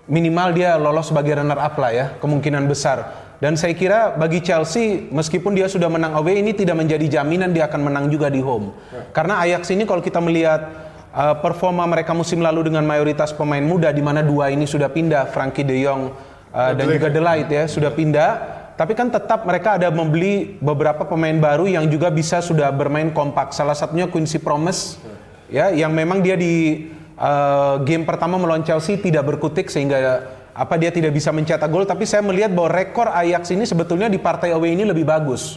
[0.08, 3.28] minimal dia lolos sebagai runner up lah ya, kemungkinan besar.
[3.36, 7.68] Dan saya kira bagi Chelsea meskipun dia sudah menang away ini tidak menjadi jaminan dia
[7.68, 8.72] akan menang juga di home.
[9.12, 10.72] Karena Ajax ini kalau kita melihat
[11.16, 15.32] uh, performa mereka musim lalu dengan mayoritas pemain muda di mana dua ini sudah pindah,
[15.32, 16.12] Frankie De Jong
[16.52, 18.30] uh, dan juga De Ligt ya sudah pindah.
[18.76, 23.56] Tapi kan tetap mereka ada membeli beberapa pemain baru yang juga bisa sudah bermain kompak.
[23.56, 25.00] Salah satunya Quincy Promes
[25.48, 26.84] ya yang memang dia di
[27.16, 32.08] uh, game pertama melawan Chelsea tidak berkutik sehingga apa dia tidak bisa mencetak gol tapi
[32.08, 35.56] saya melihat bahwa rekor Ajax ini sebetulnya di partai away ini lebih bagus.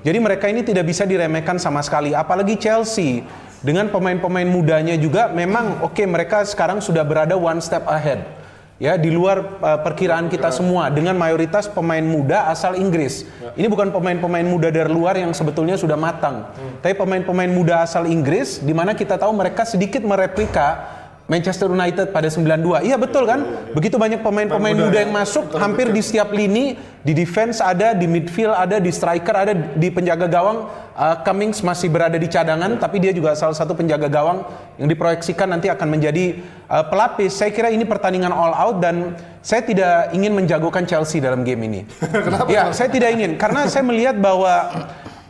[0.00, 3.24] Jadi mereka ini tidak bisa diremehkan sama sekali apalagi Chelsea
[3.64, 8.44] dengan pemain-pemain mudanya juga memang oke mereka sekarang sudah berada one step ahead
[8.76, 10.90] ya di luar uh, perkiraan kita semua.
[10.90, 13.24] Dengan mayoritas pemain muda asal Inggris.
[13.54, 16.50] Ini bukan pemain-pemain muda dari luar yang sebetulnya sudah matang,
[16.82, 20.93] tapi pemain-pemain muda asal Inggris di mana kita tahu mereka sedikit mereplika
[21.24, 22.84] Manchester United pada 92.
[22.84, 23.40] Iya betul kan?
[23.72, 28.52] Begitu banyak pemain-pemain muda yang masuk hampir di setiap lini, di defense ada, di midfield
[28.52, 33.16] ada, di striker ada, di penjaga gawang uh, Cummings masih berada di cadangan tapi dia
[33.16, 34.44] juga salah satu penjaga gawang
[34.76, 37.32] yang diproyeksikan nanti akan menjadi uh, pelapis.
[37.32, 41.80] Saya kira ini pertandingan all out dan saya tidak ingin menjagokan Chelsea dalam game ini.
[42.52, 44.68] ya, saya tidak ingin karena saya melihat bahwa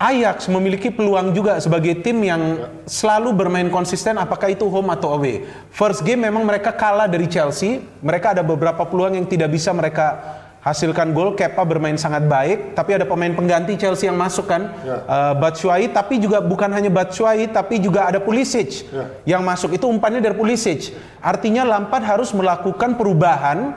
[0.04, 5.48] Ajax memiliki peluang juga sebagai tim yang selalu bermain konsisten apakah itu home atau away.
[5.72, 10.20] First game memang mereka kalah dari Chelsea, mereka ada beberapa peluang yang tidak bisa mereka
[10.60, 11.32] hasilkan gol.
[11.32, 14.76] Kepa bermain sangat baik, tapi ada pemain pengganti Chelsea yang masuk kan,
[15.08, 18.84] Eh, Batshuayi, tapi juga bukan hanya Batshuayi, tapi juga ada Pulisic
[19.24, 19.72] yang masuk.
[19.72, 20.92] Itu umpannya dari Pulisic.
[21.24, 23.72] Artinya Lampard harus melakukan perubahan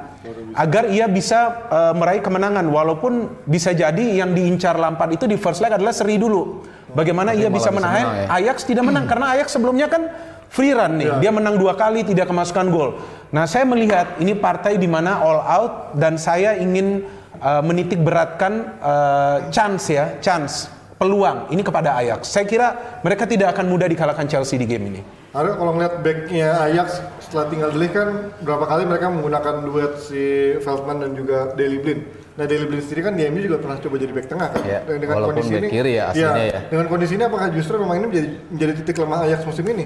[0.57, 5.61] agar ia bisa eh, meraih kemenangan walaupun bisa jadi yang diincar Lampard itu di first
[5.61, 6.63] leg adalah seri dulu.
[6.87, 8.37] Bagaimana ia malah bisa bisa menahan menang ya.
[8.41, 10.01] Ajax tidak menang karena Ajax sebelumnya kan
[10.49, 11.11] free run nih.
[11.19, 12.89] Dia menang dua kali tidak kemasukan gol.
[13.29, 17.03] Nah, saya melihat ini partai di mana all out dan saya ingin
[17.43, 22.31] uh, menitik beratkan uh, chance ya, chance peluang ini kepada Ajax.
[22.31, 25.01] Saya kira mereka tidak akan mudah dikalahkan Chelsea di game ini.
[25.35, 30.55] Ada kalau ngeliat backnya Ajax setelah tinggal Delik kan berapa kali mereka menggunakan duet si
[30.63, 32.01] Feldman dan juga Daley Blind.
[32.39, 34.63] Nah Daley Blind sendiri kan di MU juga pernah coba jadi back tengah kan.
[34.63, 36.59] Iya, Dan walaupun back kiri ya aslinya iya, ya.
[36.71, 39.85] Dengan kondisi ini apakah justru memang ini menjadi menjadi titik lemah Ajax musim ini?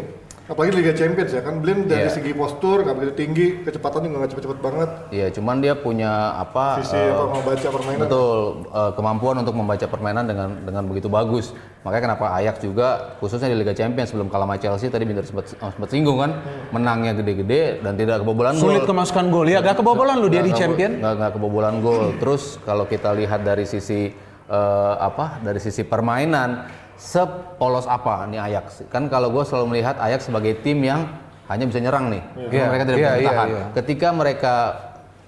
[0.52, 2.12] Apalagi Liga Champions ya kan Blind dari Iya.
[2.12, 4.90] segi postur nggak begitu tinggi, kecepatan juga nggak cepet-cepet banget.
[5.08, 6.76] Iya, cuman dia punya apa?
[6.76, 8.02] Visi eh, apa membaca permainan.
[8.04, 8.38] Betul,
[8.68, 11.56] eh, kemampuan untuk membaca permainan dengan dengan begitu bagus.
[11.82, 12.88] Makanya kenapa Ajax juga
[13.18, 16.44] khususnya di Liga Champions sebelum kalah sama Chelsea tadi Binder sempat eh, sempat singgung kan,
[16.70, 18.76] menangnya gede-gede dan tidak kebobolan gol.
[18.76, 19.48] Sulit kemasukan gol.
[19.48, 20.92] Ya, gak kebobolan lu dia di Nggak- champion.
[21.00, 22.12] nggak nggak kebobolan gol.
[22.20, 24.12] Terus kalau kita lihat dari sisi
[24.52, 25.40] eh, apa?
[25.40, 28.88] Dari sisi permainan sepolos apa nih Ajax?
[28.90, 31.08] Kan kalau gue selalu melihat Ajax sebagai tim yang
[31.48, 32.24] hanya bisa nyerang nih.
[32.48, 32.66] Iya.
[32.72, 33.48] Mereka tidak Iya, bisa iya, bertahan.
[33.50, 33.64] iya.
[33.76, 34.54] Ketika mereka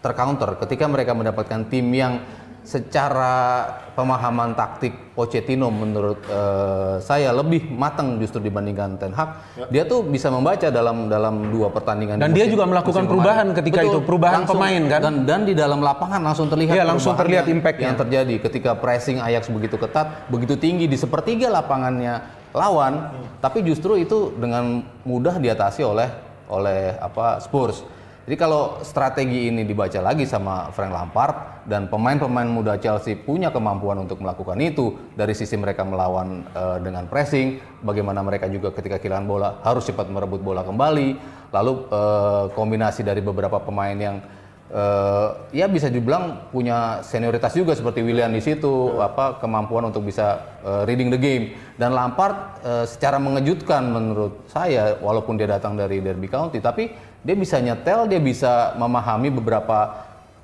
[0.04, 2.20] tercounter, ketika mereka mendapatkan tim yang
[2.64, 3.34] secara
[3.94, 9.30] pemahaman taktik Pochettino menurut eh, saya lebih matang justru dibandingkan Ten Hag.
[9.70, 12.18] Dia tuh bisa membaca dalam dalam dua pertandingan.
[12.18, 13.60] Dan di dia musim- juga melakukan perubahan kemarin.
[13.62, 15.00] ketika itu, perubahan pemain kan?
[15.00, 17.86] Dan dan di dalam lapangan langsung terlihat Iya, langsung terlihat yang- impact-nya.
[17.94, 23.98] yang terjadi ketika pressing Ajax begitu ketat, begitu tinggi di sepertiga lapangannya lawan, tapi justru
[23.98, 26.10] itu dengan mudah diatasi oleh
[26.50, 27.86] oleh apa Spurs.
[28.24, 34.00] Jadi kalau strategi ini dibaca lagi sama Frank Lampard dan pemain-pemain muda Chelsea punya kemampuan
[34.00, 39.28] untuk melakukan itu dari sisi mereka melawan eh, dengan pressing, bagaimana mereka juga ketika kehilangan
[39.28, 41.20] bola harus cepat merebut bola kembali,
[41.52, 44.24] lalu eh, kombinasi dari beberapa pemain yang
[44.72, 50.60] eh, ya bisa dibilang punya senioritas juga seperti William di situ apa kemampuan untuk bisa
[50.64, 51.60] eh, reading the game.
[51.76, 57.36] Dan Lampard eh, secara mengejutkan menurut saya walaupun dia datang dari Derby County tapi dia
[57.40, 60.04] bisa nyetel dia bisa memahami beberapa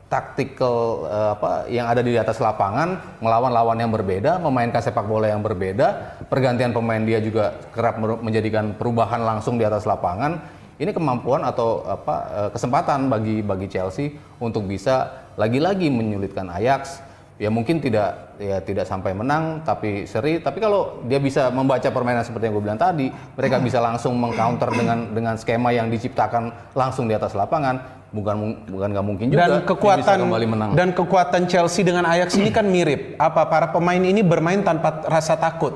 [0.09, 5.29] tactical eh, apa yang ada di atas lapangan melawan lawan yang berbeda memainkan sepak bola
[5.29, 6.17] yang berbeda.
[6.25, 10.57] Pergantian pemain dia juga kerap menjadikan perubahan langsung di atas lapangan.
[10.79, 17.05] Ini kemampuan atau apa eh, kesempatan bagi bagi Chelsea untuk bisa lagi-lagi menyulitkan Ajax
[17.39, 22.21] ya mungkin tidak ya tidak sampai menang tapi seri tapi kalau dia bisa membaca permainan
[22.21, 27.07] seperti yang gue bilang tadi mereka bisa langsung mengcounter dengan dengan skema yang diciptakan langsung
[27.07, 27.79] di atas lapangan
[28.11, 32.35] bukan bukan nggak mungkin juga dan bisa kekuatan kembali menang dan kekuatan Chelsea dengan Ajax
[32.35, 33.15] ini kan mirip.
[33.15, 35.71] Apa para pemain ini bermain tanpa rasa takut.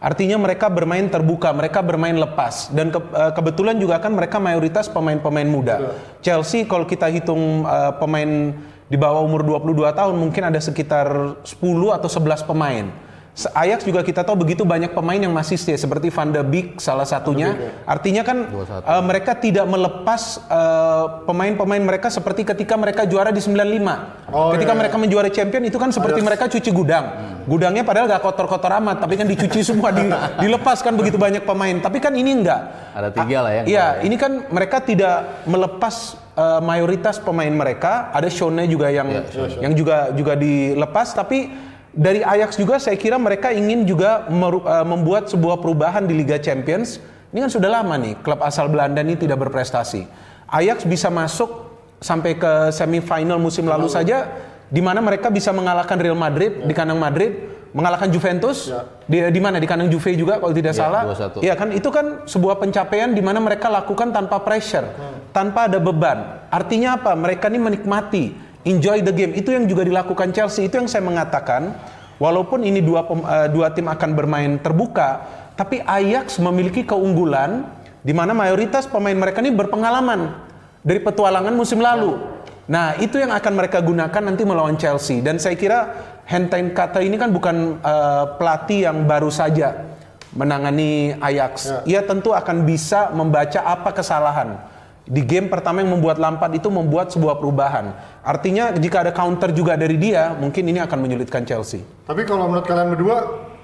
[0.00, 4.88] Artinya mereka bermain terbuka, mereka bermain lepas dan ke- eh, kebetulan juga kan mereka mayoritas
[4.88, 5.76] pemain-pemain muda.
[6.20, 8.54] Chelsea kalau kita hitung eh, pemain
[8.90, 11.06] di bawah umur 22 tahun mungkin ada sekitar
[11.46, 11.62] 10
[11.94, 12.90] atau 11 pemain.
[13.30, 17.06] Ajax juga kita tahu begitu banyak pemain yang masih stay seperti Van de Beek salah
[17.06, 17.54] satunya.
[17.86, 24.34] Artinya kan eh, mereka tidak melepas eh, pemain-pemain mereka seperti ketika mereka juara di 95.
[24.34, 27.06] Oh, ketika iya, mereka menjuara champion itu kan seperti mereka cuci gudang.
[27.46, 30.04] Gudangnya padahal gak kotor-kotor amat, tapi kan dicuci semua, di,
[30.42, 31.78] dilepas kan begitu banyak pemain.
[31.80, 32.92] Tapi kan ini enggak.
[32.92, 33.62] Ada tiga lah ya.
[33.64, 38.08] Iya, ini kan mereka tidak melepas eh, mayoritas pemain mereka.
[38.16, 39.12] Ada Shone juga yang
[39.60, 41.12] yang juga juga dilepas.
[41.12, 41.52] Tapi
[41.92, 46.40] dari Ajax juga saya kira mereka ingin juga meru- eh, membuat sebuah perubahan di Liga
[46.40, 46.96] Champions.
[47.30, 50.08] Ini kan sudah lama nih klub asal Belanda ini tidak berprestasi.
[50.50, 54.26] Ajax bisa masuk sampai ke semifinal musim lalu saja,
[54.66, 58.70] di mana mereka bisa mengalahkan Real Madrid di kandang Madrid, mengalahkan Juventus
[59.06, 61.02] di di mana di kandang Juve juga kalau tidak Ya, salah.
[61.06, 61.38] 2-1.
[61.42, 64.86] Iya kan itu kan sebuah pencapaian di mana mereka lakukan tanpa pressure,
[65.30, 66.42] tanpa ada beban.
[66.50, 67.14] Artinya apa?
[67.14, 68.24] Mereka ini menikmati,
[68.66, 69.32] enjoy the game.
[69.34, 70.66] Itu yang juga dilakukan Chelsea.
[70.66, 71.78] Itu yang saya mengatakan,
[72.18, 75.22] walaupun ini dua pem- eh, dua tim akan bermain terbuka,
[75.54, 77.68] tapi Ajax memiliki keunggulan
[78.00, 80.32] di mana mayoritas pemain mereka ini berpengalaman
[80.80, 82.16] dari petualangan musim lalu.
[82.70, 85.18] Nah, itu yang akan mereka gunakan nanti melawan Chelsea.
[85.18, 85.90] Dan saya kira
[86.30, 89.90] Hentain Kata ini kan bukan eh, pelatih yang baru saja
[90.30, 91.82] menangani Ajax.
[91.90, 94.62] Ia tentu akan bisa membaca apa kesalahan.
[95.10, 97.98] Di game pertama yang membuat Lampard itu membuat sebuah perubahan.
[98.22, 101.82] Artinya jika ada counter juga dari dia, mungkin ini akan menyulitkan Chelsea.
[102.06, 103.16] Tapi kalau menurut kalian berdua,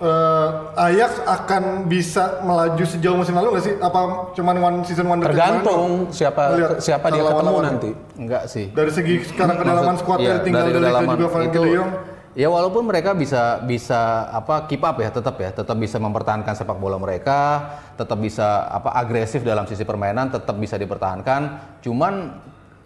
[0.02, 0.48] eh,
[0.90, 3.74] Ajax akan bisa melaju sejauh musim lalu nggak sih?
[3.78, 7.62] Apa cuman one season wonder kemarin Tergantung siapa Lihat siapa dia ketemu lawan-lawan.
[7.62, 7.90] nanti.
[8.18, 8.66] Enggak sih.
[8.74, 12.15] Dari segi sekarang kedalaman skuadnya iya, tinggal dari dari kedalaman juga Frankie itu, de Jong.
[12.36, 16.76] Ya walaupun mereka bisa bisa apa keep up ya tetap ya tetap bisa mempertahankan sepak
[16.76, 17.64] bola mereka
[17.96, 21.40] tetap bisa apa agresif dalam sisi permainan tetap bisa dipertahankan.
[21.80, 22.36] Cuman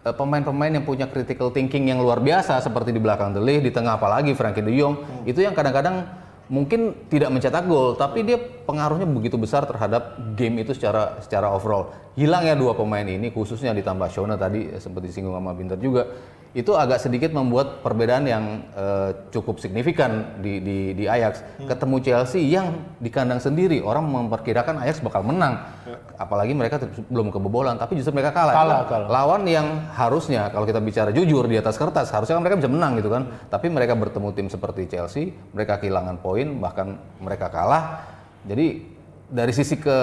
[0.06, 3.98] eh, pemain-pemain yang punya critical thinking yang luar biasa seperti di belakang Delih di tengah
[3.98, 6.06] apalagi Frankie De Jong itu yang kadang-kadang
[6.46, 11.90] mungkin tidak mencetak gol tapi dia pengaruhnya begitu besar terhadap game itu secara secara overall.
[12.14, 16.06] Hilangnya dua pemain ini khususnya ditambah Shona tadi eh, seperti disinggung sama Binter juga
[16.50, 21.46] itu agak sedikit membuat perbedaan yang eh, cukup signifikan di, di, di Ajax.
[21.62, 25.62] Ketemu Chelsea yang di kandang sendiri, orang memperkirakan Ajax bakal menang.
[26.18, 28.54] Apalagi mereka belum kebobolan, tapi justru mereka kalah.
[28.54, 29.08] Kalah, kalah.
[29.08, 32.98] Lawan yang harusnya, kalau kita bicara jujur di atas kertas, harusnya kan mereka bisa menang
[32.98, 33.22] gitu kan.
[33.46, 38.10] Tapi mereka bertemu tim seperti Chelsea, mereka kehilangan poin, bahkan mereka kalah.
[38.42, 38.82] Jadi
[39.30, 39.98] dari sisi ke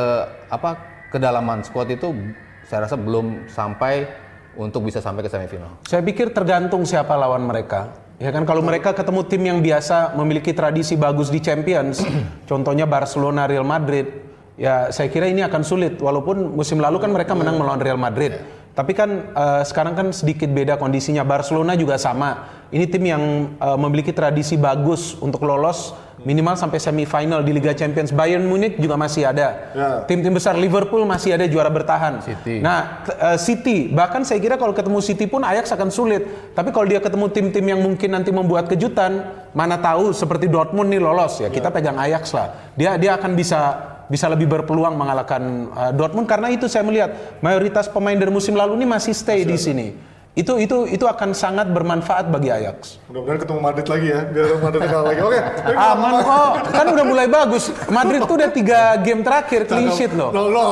[0.47, 0.79] apa
[1.11, 2.15] kedalaman squad itu,
[2.63, 4.26] saya rasa belum sampai
[4.57, 5.79] untuk bisa sampai ke semifinal.
[5.85, 7.93] Saya pikir tergantung siapa lawan mereka.
[8.17, 12.01] Ya kan kalau mereka ketemu tim yang biasa memiliki tradisi bagus di Champions,
[12.49, 14.09] contohnya Barcelona, Real Madrid,
[14.57, 16.01] ya saya kira ini akan sulit.
[16.01, 18.41] Walaupun musim lalu kan mereka menang melawan Real Madrid.
[18.73, 21.21] Tapi kan eh, sekarang kan sedikit beda kondisinya.
[21.21, 22.49] Barcelona juga sama.
[22.73, 23.23] Ini tim yang
[23.57, 25.93] eh, memiliki tradisi bagus untuk lolos
[26.25, 28.09] minimal sampai semifinal di Liga Champions.
[28.09, 29.69] Bayern Munich juga masih ada.
[29.75, 29.89] Ya.
[30.09, 32.25] Tim-tim besar Liverpool masih ada juara bertahan.
[32.25, 32.57] City.
[32.63, 36.53] Nah, eh, City bahkan saya kira kalau ketemu City pun Ajax akan sulit.
[36.57, 41.01] Tapi kalau dia ketemu tim-tim yang mungkin nanti membuat kejutan, mana tahu seperti Dortmund nih
[41.01, 42.73] lolos ya kita pegang Ajax lah.
[42.73, 43.59] Dia dia akan bisa
[44.07, 48.79] bisa lebih berpeluang mengalahkan eh, Dortmund karena itu saya melihat mayoritas pemain dari musim lalu
[48.79, 50.06] ini masih stay di sini.
[50.37, 53.01] Itu itu itu akan sangat bermanfaat bagi Ajax.
[53.09, 55.21] Mudah-mudahan ketemu Madrid lagi ya, biar Madrid kalah lagi.
[55.25, 55.39] Oke.
[55.65, 57.63] kalau Aman kok, kan udah mulai bagus.
[57.89, 60.29] Madrid tuh udah tiga game terakhir clean sheet loh.
[60.29, 60.67] Lo, lo.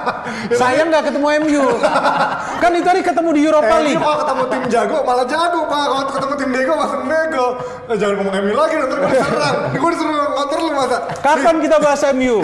[0.58, 1.64] Sayang nggak ketemu MU.
[2.64, 4.00] kan itu hari ketemu di Europa Eh, League.
[4.00, 5.84] kalau ketemu tim jago malah jago pak.
[5.84, 7.46] Kalau ketemu tim bego langsung bego.
[7.92, 9.56] Eh, jangan ngomong MU lagi nanti gue diserang.
[9.76, 10.96] Gue disuruh ngotor lu masa.
[11.20, 12.36] Kapan kita bahas MU?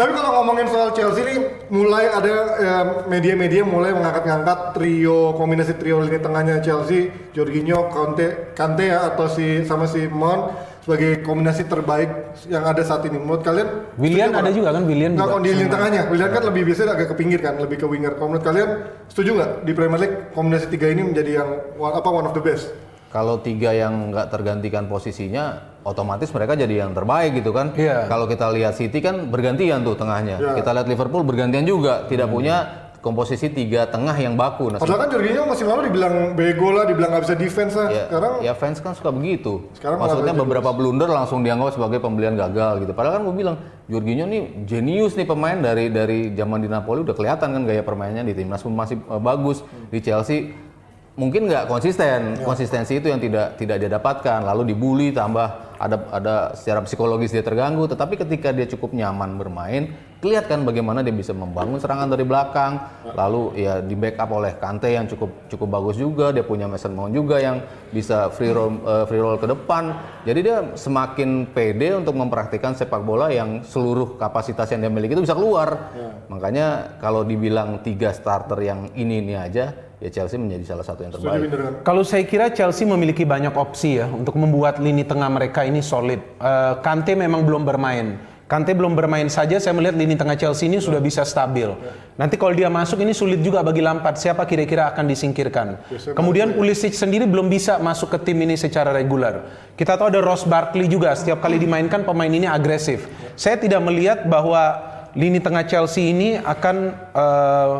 [0.00, 6.00] Tapi kalau ngomongin soal Chelsea ini mulai ada eh, media-media mulai mengangkat-ngangkat trio kombinasi trio
[6.00, 12.32] lini tengahnya Chelsea, Jorginho, Conte, Kante ya atau si sama si Mount sebagai kombinasi terbaik
[12.48, 13.20] yang ada saat ini.
[13.20, 13.92] Menurut kalian?
[14.00, 17.08] Setuju ada juga kan Willian Nggak, kalau di lini tengahnya, Willian kan lebih biasa agak
[17.12, 18.16] ke pinggir kan, lebih ke winger.
[18.16, 18.70] Kalau menurut kalian
[19.12, 22.72] setuju nggak di Premier League kombinasi tiga ini menjadi yang apa one of the best?
[23.10, 27.74] Kalau tiga yang nggak tergantikan posisinya, otomatis mereka jadi yang terbaik gitu kan.
[27.74, 28.06] Iya.
[28.06, 30.38] Kalau kita lihat City kan bergantian tuh tengahnya.
[30.38, 30.52] Iya.
[30.62, 34.70] Kita lihat Liverpool bergantian juga, tidak punya komposisi tiga tengah yang baku.
[34.70, 37.88] Nah, Padahal kan Jorginho musim lalu dibilang bego lah, dibilang nggak bisa defense lah.
[37.88, 39.72] ya, Sekarang ya fans kan suka begitu.
[39.72, 42.92] Sekarang Maksudnya beberapa blunder langsung dianggap sebagai pembelian gagal gitu.
[42.92, 43.56] Padahal kan gue bilang
[43.88, 48.22] Jorginho nih jenius nih pemain dari dari zaman di Napoli udah kelihatan kan gaya permainnya
[48.22, 50.69] di timnas pun masih eh, bagus di Chelsea.
[51.18, 54.46] Mungkin nggak konsisten, konsistensi itu yang tidak tidak dia dapatkan.
[54.46, 59.90] Lalu dibully tambah ada ada secara psikologis dia terganggu, tetapi ketika dia cukup nyaman bermain,
[60.22, 62.78] kelihatan bagaimana dia bisa membangun serangan dari belakang,
[63.16, 67.10] lalu ya di backup oleh Kante yang cukup cukup bagus juga, dia punya Mason Mount
[67.10, 67.58] juga yang
[67.90, 69.90] bisa free roll eh, free roll ke depan.
[70.22, 75.26] Jadi dia semakin pede untuk mempraktikkan sepak bola yang seluruh kapasitas yang dia miliki itu
[75.26, 75.90] bisa keluar.
[76.30, 81.12] Makanya kalau dibilang tiga starter yang ini ini aja, ya Chelsea menjadi salah satu yang
[81.12, 81.52] terbaik.
[81.84, 86.18] Kalau saya kira Chelsea memiliki banyak opsi ya untuk membuat lini tengah mereka ini solid.
[86.40, 88.16] Eh, Kante memang belum bermain.
[88.50, 91.70] Kante belum bermain saja, saya melihat lini tengah Chelsea ini sudah bisa stabil.
[92.18, 94.18] Nanti kalau dia masuk ini sulit juga bagi Lampard.
[94.18, 95.78] Siapa kira-kira akan disingkirkan?
[96.18, 99.46] Kemudian Pulisic sendiri belum bisa masuk ke tim ini secara reguler.
[99.78, 101.14] Kita tahu ada Ross Barkley juga.
[101.14, 103.06] Setiap kali dimainkan pemain ini agresif.
[103.38, 104.82] Saya tidak melihat bahwa
[105.14, 106.76] lini tengah Chelsea ini akan
[107.14, 107.74] eh,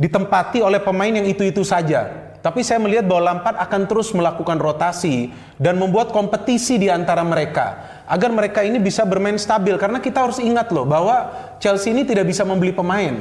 [0.00, 2.32] ditempati oleh pemain yang itu-itu saja.
[2.40, 5.28] Tapi saya melihat bahwa Lampard akan terus melakukan rotasi
[5.60, 10.40] dan membuat kompetisi di antara mereka agar mereka ini bisa bermain stabil karena kita harus
[10.40, 11.30] ingat loh bahwa
[11.60, 13.12] Chelsea ini tidak bisa membeli pemain.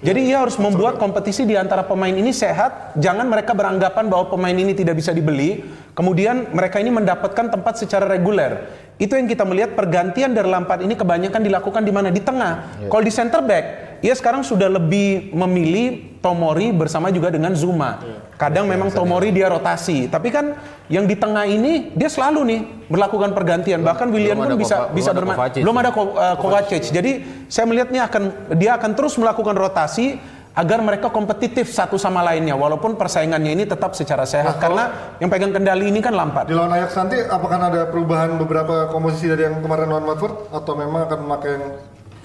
[0.00, 4.56] Jadi ia harus membuat kompetisi di antara pemain ini sehat, jangan mereka beranggapan bahwa pemain
[4.56, 5.60] ini tidak bisa dibeli,
[5.92, 8.66] kemudian mereka ini mendapatkan tempat secara reguler.
[8.96, 12.82] Itu yang kita melihat pergantian dari Lampard ini kebanyakan dilakukan di mana di tengah.
[12.88, 13.64] Kalau di center back,
[14.04, 18.02] ia sekarang sudah lebih memilih Tomori bersama juga dengan Zuma.
[18.34, 20.58] Kadang memang Tomori dia rotasi, tapi kan
[20.90, 23.86] yang di tengah ini dia selalu nih melakukan pergantian.
[23.86, 25.62] Bahkan William pun bisa bisa belum ada bermain.
[25.62, 26.90] Belum ada Ko- uh, Kovacic.
[26.90, 28.22] Jadi saya melihatnya akan
[28.58, 30.18] dia akan terus melakukan rotasi
[30.56, 35.52] agar mereka kompetitif satu sama lainnya walaupun persaingannya ini tetap secara sehat karena yang pegang
[35.52, 36.48] kendali ini kan Lampard.
[36.48, 40.72] Di lawan Ajax nanti apakah ada perubahan beberapa komposisi dari yang kemarin lawan Watford atau
[40.74, 41.64] memang akan memakai yang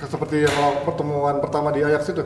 [0.07, 2.23] seperti yang lawan pertemuan pertama di Ajax itu?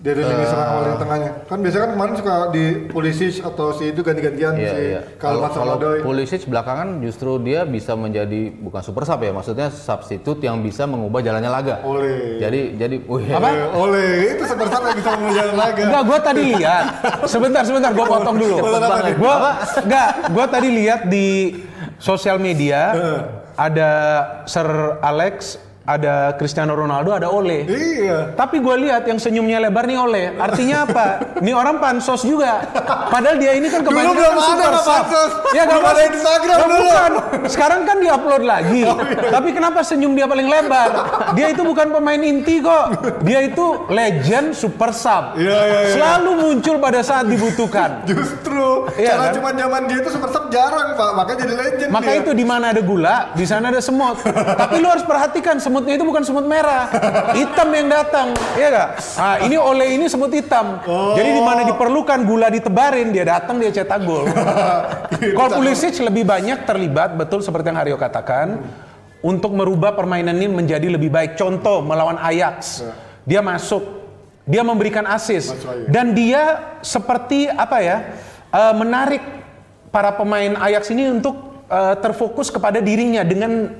[0.00, 1.30] Dia ada lini serang sama lini tengahnya.
[1.44, 5.00] Kan biasanya kan kemarin suka di Pulisic atau si itu ganti-gantian Iya, si iya.
[5.20, 5.76] Kalau kalau.
[6.00, 11.20] Pulisic belakangan justru dia bisa menjadi bukan super sub ya, maksudnya substitute yang bisa mengubah
[11.20, 11.84] jalannya laga.
[11.84, 12.40] Oleh.
[12.40, 13.48] Jadi jadi wih, Apa?
[13.52, 15.82] Eh, oleh itu seperti yang bisa mengejar laga.
[15.84, 16.84] Enggak, gue tadi lihat.
[17.28, 18.56] Sebentar, sebentar, gue potong dulu.
[18.56, 18.96] Apa?
[19.20, 19.34] Gua,
[19.84, 21.28] enggak, gue tadi lihat di
[22.00, 22.96] sosial media
[23.52, 23.90] ada
[24.48, 27.66] Sir Alex, ada Cristiano Ronaldo, ada Ole.
[27.66, 28.32] Iya.
[28.38, 30.24] Tapi gue lihat yang senyumnya lebar nih Ole.
[30.34, 31.06] Artinya apa?
[31.42, 32.62] Nih orang pansos juga.
[33.10, 34.68] Padahal dia ini kan Dulu kebanyakan belum ada.
[34.70, 35.30] Pansos.
[35.50, 36.70] Ya gak ada Instagram dulu.
[36.70, 37.12] Oh, bukan.
[37.50, 38.82] Sekarang kan diupload lagi.
[38.86, 38.94] iya.
[39.30, 40.90] Tapi kenapa senyum dia paling lebar?
[41.34, 42.84] Dia itu bukan pemain inti kok.
[43.22, 45.34] Dia itu legend super sub.
[45.34, 45.94] Iya, iya, iya.
[45.96, 48.04] Selalu muncul pada saat dibutuhkan.
[48.04, 49.32] Justru Iya, kan?
[49.32, 52.20] cuma zaman dia itu super sub jarang Pak, makanya jadi legend Maka dia.
[52.20, 54.20] itu di mana ada gula, di sana ada semut.
[54.24, 56.92] Tapi lu harus perhatikan semutnya itu bukan semut merah,
[57.32, 58.88] hitam yang datang, iya gak?
[59.16, 60.76] Nah, ini oleh ini semut hitam.
[61.16, 64.28] Jadi di mana diperlukan gula ditebarin, dia datang dia cetak gol.
[65.40, 68.60] Kalau Pulisic lebih banyak terlibat, betul seperti yang Haryo katakan,
[69.24, 71.40] untuk merubah permainan ini menjadi lebih baik.
[71.40, 72.84] Contoh melawan Ajax,
[73.24, 73.80] dia masuk,
[74.44, 75.88] dia memberikan assist, Batshuayi.
[75.88, 77.96] dan dia seperti apa ya,
[78.52, 79.24] eh, menarik
[79.88, 83.79] para pemain Ajax ini untuk eh, terfokus kepada dirinya dengan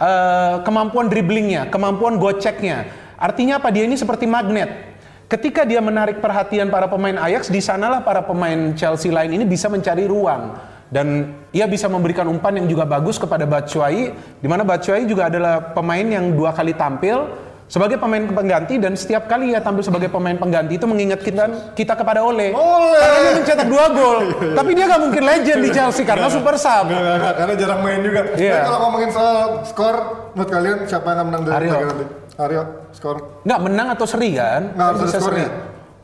[0.00, 2.88] eh, kemampuan dribblingnya, kemampuan goceknya.
[3.20, 3.68] Artinya apa?
[3.68, 4.90] Dia ini seperti magnet.
[5.30, 9.70] Ketika dia menarik perhatian para pemain Ajax, di sanalah para pemain Chelsea lain ini bisa
[9.70, 10.58] mencari ruang
[10.90, 14.10] dan ia bisa memberikan umpan yang juga bagus kepada Batshuayi,
[14.42, 17.30] di mana Batshuayi juga adalah pemain yang dua kali tampil
[17.70, 21.94] sebagai pemain pengganti dan setiap kali ia tampil sebagai pemain pengganti itu mengingat kita kita
[21.94, 22.50] kepada Ole.
[22.50, 22.98] Ole.
[22.98, 24.18] Karena dia mencetak dua gol.
[24.58, 26.90] Tapi dia nggak mungkin legend di Chelsea karena super sub.
[26.90, 28.20] Enggak, enggak, enggak, karena jarang main juga.
[28.34, 28.52] Iya.
[28.58, 29.96] Tapi kalau ngomongin soal skor,
[30.34, 31.70] menurut kalian siapa yang akan menang dari Aryo.
[31.70, 32.06] laga nanti?
[32.36, 33.16] Aryo, skor.
[33.46, 34.62] Nggak menang atau seri kan?
[34.74, 35.48] Nggak harus skornya.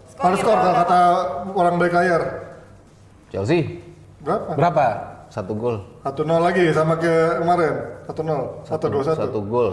[0.07, 1.01] Skor Harus skor kalau kata
[1.51, 2.23] orang baik layar.
[3.35, 3.83] Chelsea
[4.27, 4.51] Berapa?
[4.59, 4.87] Berapa?
[5.27, 7.75] Satu gol, 1-0 lagi sama ke kemarin.
[8.07, 9.19] 1-0, 1-2-1.
[9.19, 9.71] satu gol.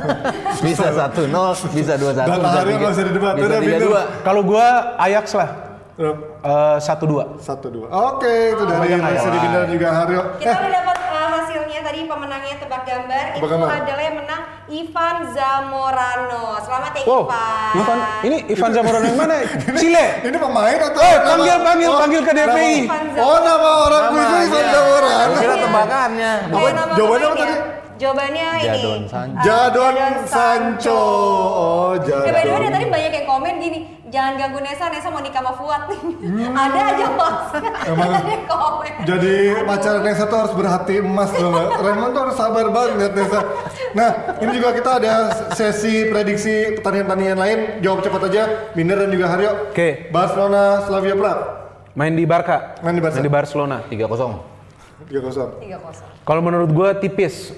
[0.66, 3.34] bisa satu nol, bisa dua satu, Data bisa tiga, nggak usah didebat.
[3.40, 4.00] bisa tiga dua.
[4.20, 4.66] Kalau gua
[5.00, 5.50] Ajax lah.
[5.92, 7.36] Eh, Satu dua.
[7.36, 7.84] 1-2.
[7.86, 8.88] Oke, itu dari.
[8.88, 10.22] Dibina dan juga Haryo.
[10.40, 10.96] Kita udah dapat
[11.72, 13.68] hasilnya tadi pemenangnya tebak gambar Tebak itu gambar.
[13.74, 16.44] adalah yang menang Ivan Zamorano.
[16.60, 17.72] Selamat ya Wow, Ivan.
[17.74, 19.34] Ivan, ini Ivan Zamorano yang mana?
[19.80, 20.06] Chile.
[20.22, 22.76] Ini pemain atau Eh, panggil, panggil, Oh, panggil ke DPI.
[23.16, 25.26] Oh, nama orang itu Ivan Zamoran.
[25.34, 26.32] Kira tebakannya.
[26.44, 27.54] Nama Jawabannya apa tadi?
[27.94, 28.66] Jawabannya ini.
[28.66, 29.42] Jadon Sancho.
[29.42, 29.94] Jadon
[30.26, 31.00] Sancho.
[31.00, 32.72] Oh, Ya by the way Jadon.
[32.72, 33.78] tadi banyak yang komen gini,
[34.12, 36.00] jangan ganggu Nesa, Nesa mau nikah sama Fuad nih.
[36.52, 37.06] Ada aja.
[37.08, 37.90] Hmm.
[37.90, 38.14] Emang-.
[39.08, 39.34] Jadi
[39.64, 41.72] pacar Nesa tuh harus berhati emas loh.
[41.80, 43.40] Raymond tuh harus sabar banget lihat Nesa.
[43.96, 44.10] Nah,
[44.44, 45.12] ini juga kita ada
[45.56, 47.58] sesi prediksi pertandingan-pertandingan lain.
[47.80, 48.42] Jawab cepat aja,
[48.76, 49.72] Binder dan juga Haryo.
[49.72, 50.12] Oke.
[50.12, 51.44] Barcelona, Slavia Prague.
[51.96, 52.76] Main di Barca.
[52.84, 53.16] Main di Barca.
[53.16, 53.76] Main di Barcelona.
[53.88, 54.32] Tiga kosong.
[55.08, 55.60] 3-0.
[55.60, 56.22] 3-0.
[56.22, 57.50] Kalau menurut gue tipis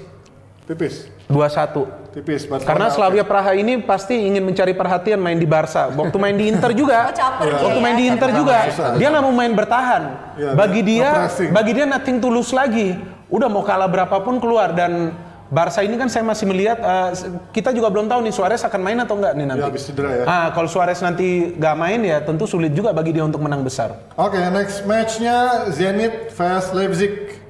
[0.65, 1.13] Tipis.
[1.29, 2.17] 2-1.
[2.17, 2.49] Tipis.
[2.49, 2.87] Barcelona, Karena.
[2.89, 5.93] Slavia Praha ini pasti ingin mencari perhatian main di Barca.
[5.93, 7.13] Waktu main di Inter juga.
[7.13, 8.97] Oh, caper Waktu ya, main di Inter juga, Susah.
[8.97, 10.03] dia nggak mau main bertahan.
[10.41, 11.51] Iya, bagi dia dia, nge-pressing.
[11.53, 12.97] bagi dia nothing to lose lagi.
[13.29, 15.13] Udah mau kalah berapapun keluar dan
[15.53, 17.11] Barca ini kan saya masih melihat eh,
[17.53, 19.61] kita juga belum tahu nih Suarez akan main atau enggak nih nanti.
[19.61, 20.25] Ya, habis cedera ya.
[20.25, 24.01] Ah, kalau Suarez nanti nggak main ya tentu sulit juga bagi dia untuk menang besar.
[24.17, 27.44] Oke, next matchnya Zenit vs Leipzig.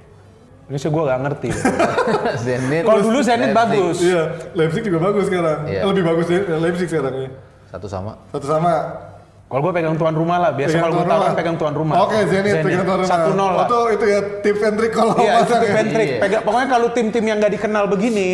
[0.64, 1.48] Ini sih gue nggak ngerti.
[2.44, 2.82] Zenit.
[2.82, 3.60] kalau dulu Zenit Leipzig.
[3.60, 3.96] bagus.
[4.00, 4.22] Iya,
[4.56, 5.58] Leipzig juga bagus sekarang.
[5.68, 5.80] Iya.
[5.84, 7.28] Lebih bagus ya, Leipzig sekarang ya.
[7.68, 8.16] Satu sama.
[8.32, 8.72] Satu sama.
[9.44, 10.50] Kalau gue pegang tuan rumah lah.
[10.50, 11.94] Biasa kalau gue tahu pegang tuan rumah.
[12.00, 13.12] Oke, Zenit, pegang tuan rumah.
[13.12, 13.66] Satu nol lah.
[13.68, 15.76] Itu, itu ya tips and trick kalau Iya, pasang tip ya.
[15.76, 16.08] and trick.
[16.08, 16.20] Iya.
[16.24, 18.28] Pegang, pokoknya kalau tim-tim yang nggak dikenal begini,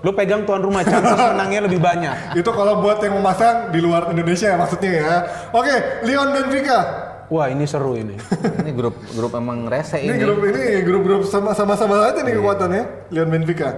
[0.00, 2.14] lu pegang tuan rumah, chances menangnya lebih banyak.
[2.40, 5.14] Itu kalau buat yang memasang di luar Indonesia ya maksudnya ya.
[5.52, 6.78] Oke, Lyon Benfica.
[7.26, 8.14] Wah, ini seru ini.
[8.62, 10.22] Ini grup grup emang rese Ini ini.
[10.22, 12.82] grup ini grup-grup sama sama sama aja nih kekuatannya.
[13.10, 13.74] Lyon Benfica.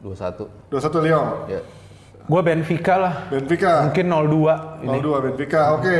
[0.00, 0.72] 2-1.
[0.72, 1.26] 2-1 Lyon.
[1.46, 1.60] Ya.
[2.24, 3.14] Gue Benfica lah.
[3.28, 3.84] Benfica.
[3.84, 4.96] Mungkin 0-2 ini.
[4.96, 5.60] 0-2 Benfica.
[5.76, 5.96] Oke.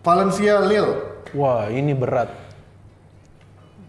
[0.00, 0.94] Valencia Lille.
[1.32, 2.32] Wah, ini berat.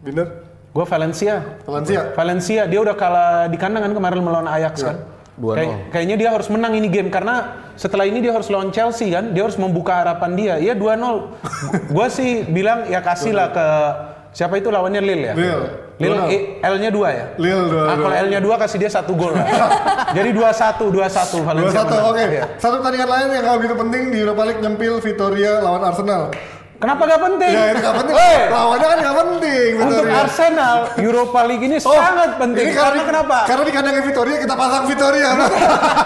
[0.04, 0.28] Bener?
[0.74, 1.64] Gue Valencia.
[1.64, 2.12] Valencia.
[2.12, 4.86] Valencia, dia udah kalah di kandang kan kemarin melawan Ajax Ya.
[4.92, 4.98] kan.
[5.36, 5.58] 2-0.
[5.58, 7.36] Kayak- kayaknya dia harus menang ini game karena
[7.74, 9.34] setelah ini dia harus lawan Chelsea kan.
[9.34, 10.54] Dia harus membuka harapan dia.
[10.58, 11.34] Iya 2-0.
[11.96, 13.66] gue sih bilang ya kasih lah ke
[14.30, 15.34] siapa itu lawannya Lille ya.
[15.34, 15.68] Lille.
[15.94, 16.26] Lille 2-0.
[16.28, 17.26] eh, L-nya 2 ya.
[17.38, 17.86] Lille 2-0.
[17.86, 19.46] Ah, kalau L-nya 2 kasih dia satu gol lah.
[20.18, 21.82] Jadi 2-1, 2-1 Valencia.
[21.82, 22.06] 2-1, menang.
[22.08, 22.24] oke.
[22.28, 22.44] Iya.
[22.58, 26.34] Satu pertandingan lain yang gak begitu penting di Europa League nyempil Vitoria lawan Arsenal.
[26.84, 27.54] Kenapa gak penting?
[27.56, 28.16] Ya, ini gak penting.
[28.16, 29.70] Woi, Lawannya kan gak penting.
[29.74, 30.20] untuk Vitoria.
[30.20, 32.66] Arsenal, Europa League ini Oh, sangat penting.
[32.66, 33.38] Ini karena di- kenapa?
[33.48, 35.30] Karena di kandangnya Vitoria kita pasang Vitoria.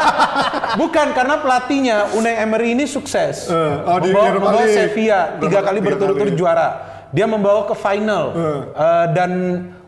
[0.82, 3.50] Bukan karena pelatihnya Unai Emery ini sukses.
[3.50, 4.78] Eh, oh, di membawa, Europa membawa League.
[4.78, 6.68] Sevilla tiga kali berturut-turut juara.
[7.10, 8.24] Dia membawa ke final.
[8.30, 8.60] Eh.
[8.70, 9.32] Eh, dan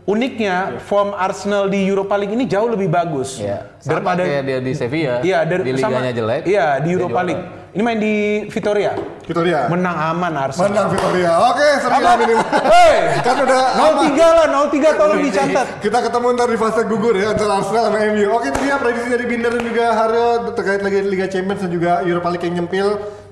[0.03, 3.37] uniknya form Arsenal di Europa League ini jauh lebih bagus.
[3.37, 3.69] Ya.
[3.77, 5.21] Sama kayak dia di Sevilla.
[5.21, 6.41] Iya, dari di sama- liganya jelek.
[6.49, 7.27] Iya, di dia Europa juara.
[7.29, 7.45] League.
[7.69, 8.97] Ini main di Vitoria.
[9.29, 9.69] Vitoria.
[9.69, 10.73] Menang aman Arsenal.
[10.73, 11.37] Menang Vitoria.
[11.53, 12.35] Oke, sembilan ini.
[12.65, 13.61] Hei, Kan udah
[14.09, 15.67] 0-3 lah, 0-3 tolong dicatat.
[15.77, 18.25] Kita ketemu ntar di fase gugur ya antara Arsenal sama MU.
[18.33, 22.01] Oke, itu dia prediksi dari Binder dan juga Haryo terkait lagi Liga Champions dan juga
[22.01, 22.87] Europa League yang nyempil.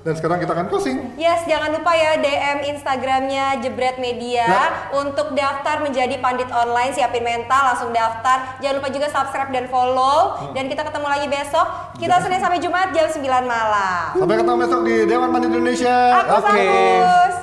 [0.06, 1.18] Dan sekarang kita akan closing.
[1.18, 4.64] Yes, jangan lupa ya DM Instagramnya Jebret Media Ya.
[4.94, 6.94] untuk daftar menjadi pandit online.
[6.94, 8.62] Siapin mental, langsung daftar.
[8.62, 10.38] Jangan lupa juga subscribe dan follow.
[10.38, 10.54] Hmm.
[10.54, 11.66] Dan kita ketemu lagi besok.
[11.98, 14.14] Kita Senin sampai Jumat jam 9 malam.
[14.14, 15.96] Sampai ketemu besok di Dewan Pandit Indonesia.
[16.22, 16.46] Aku Oke.
[16.46, 17.34] Samus.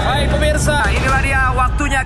[0.00, 2.00] Baik pemirsa, inilah dia waktunya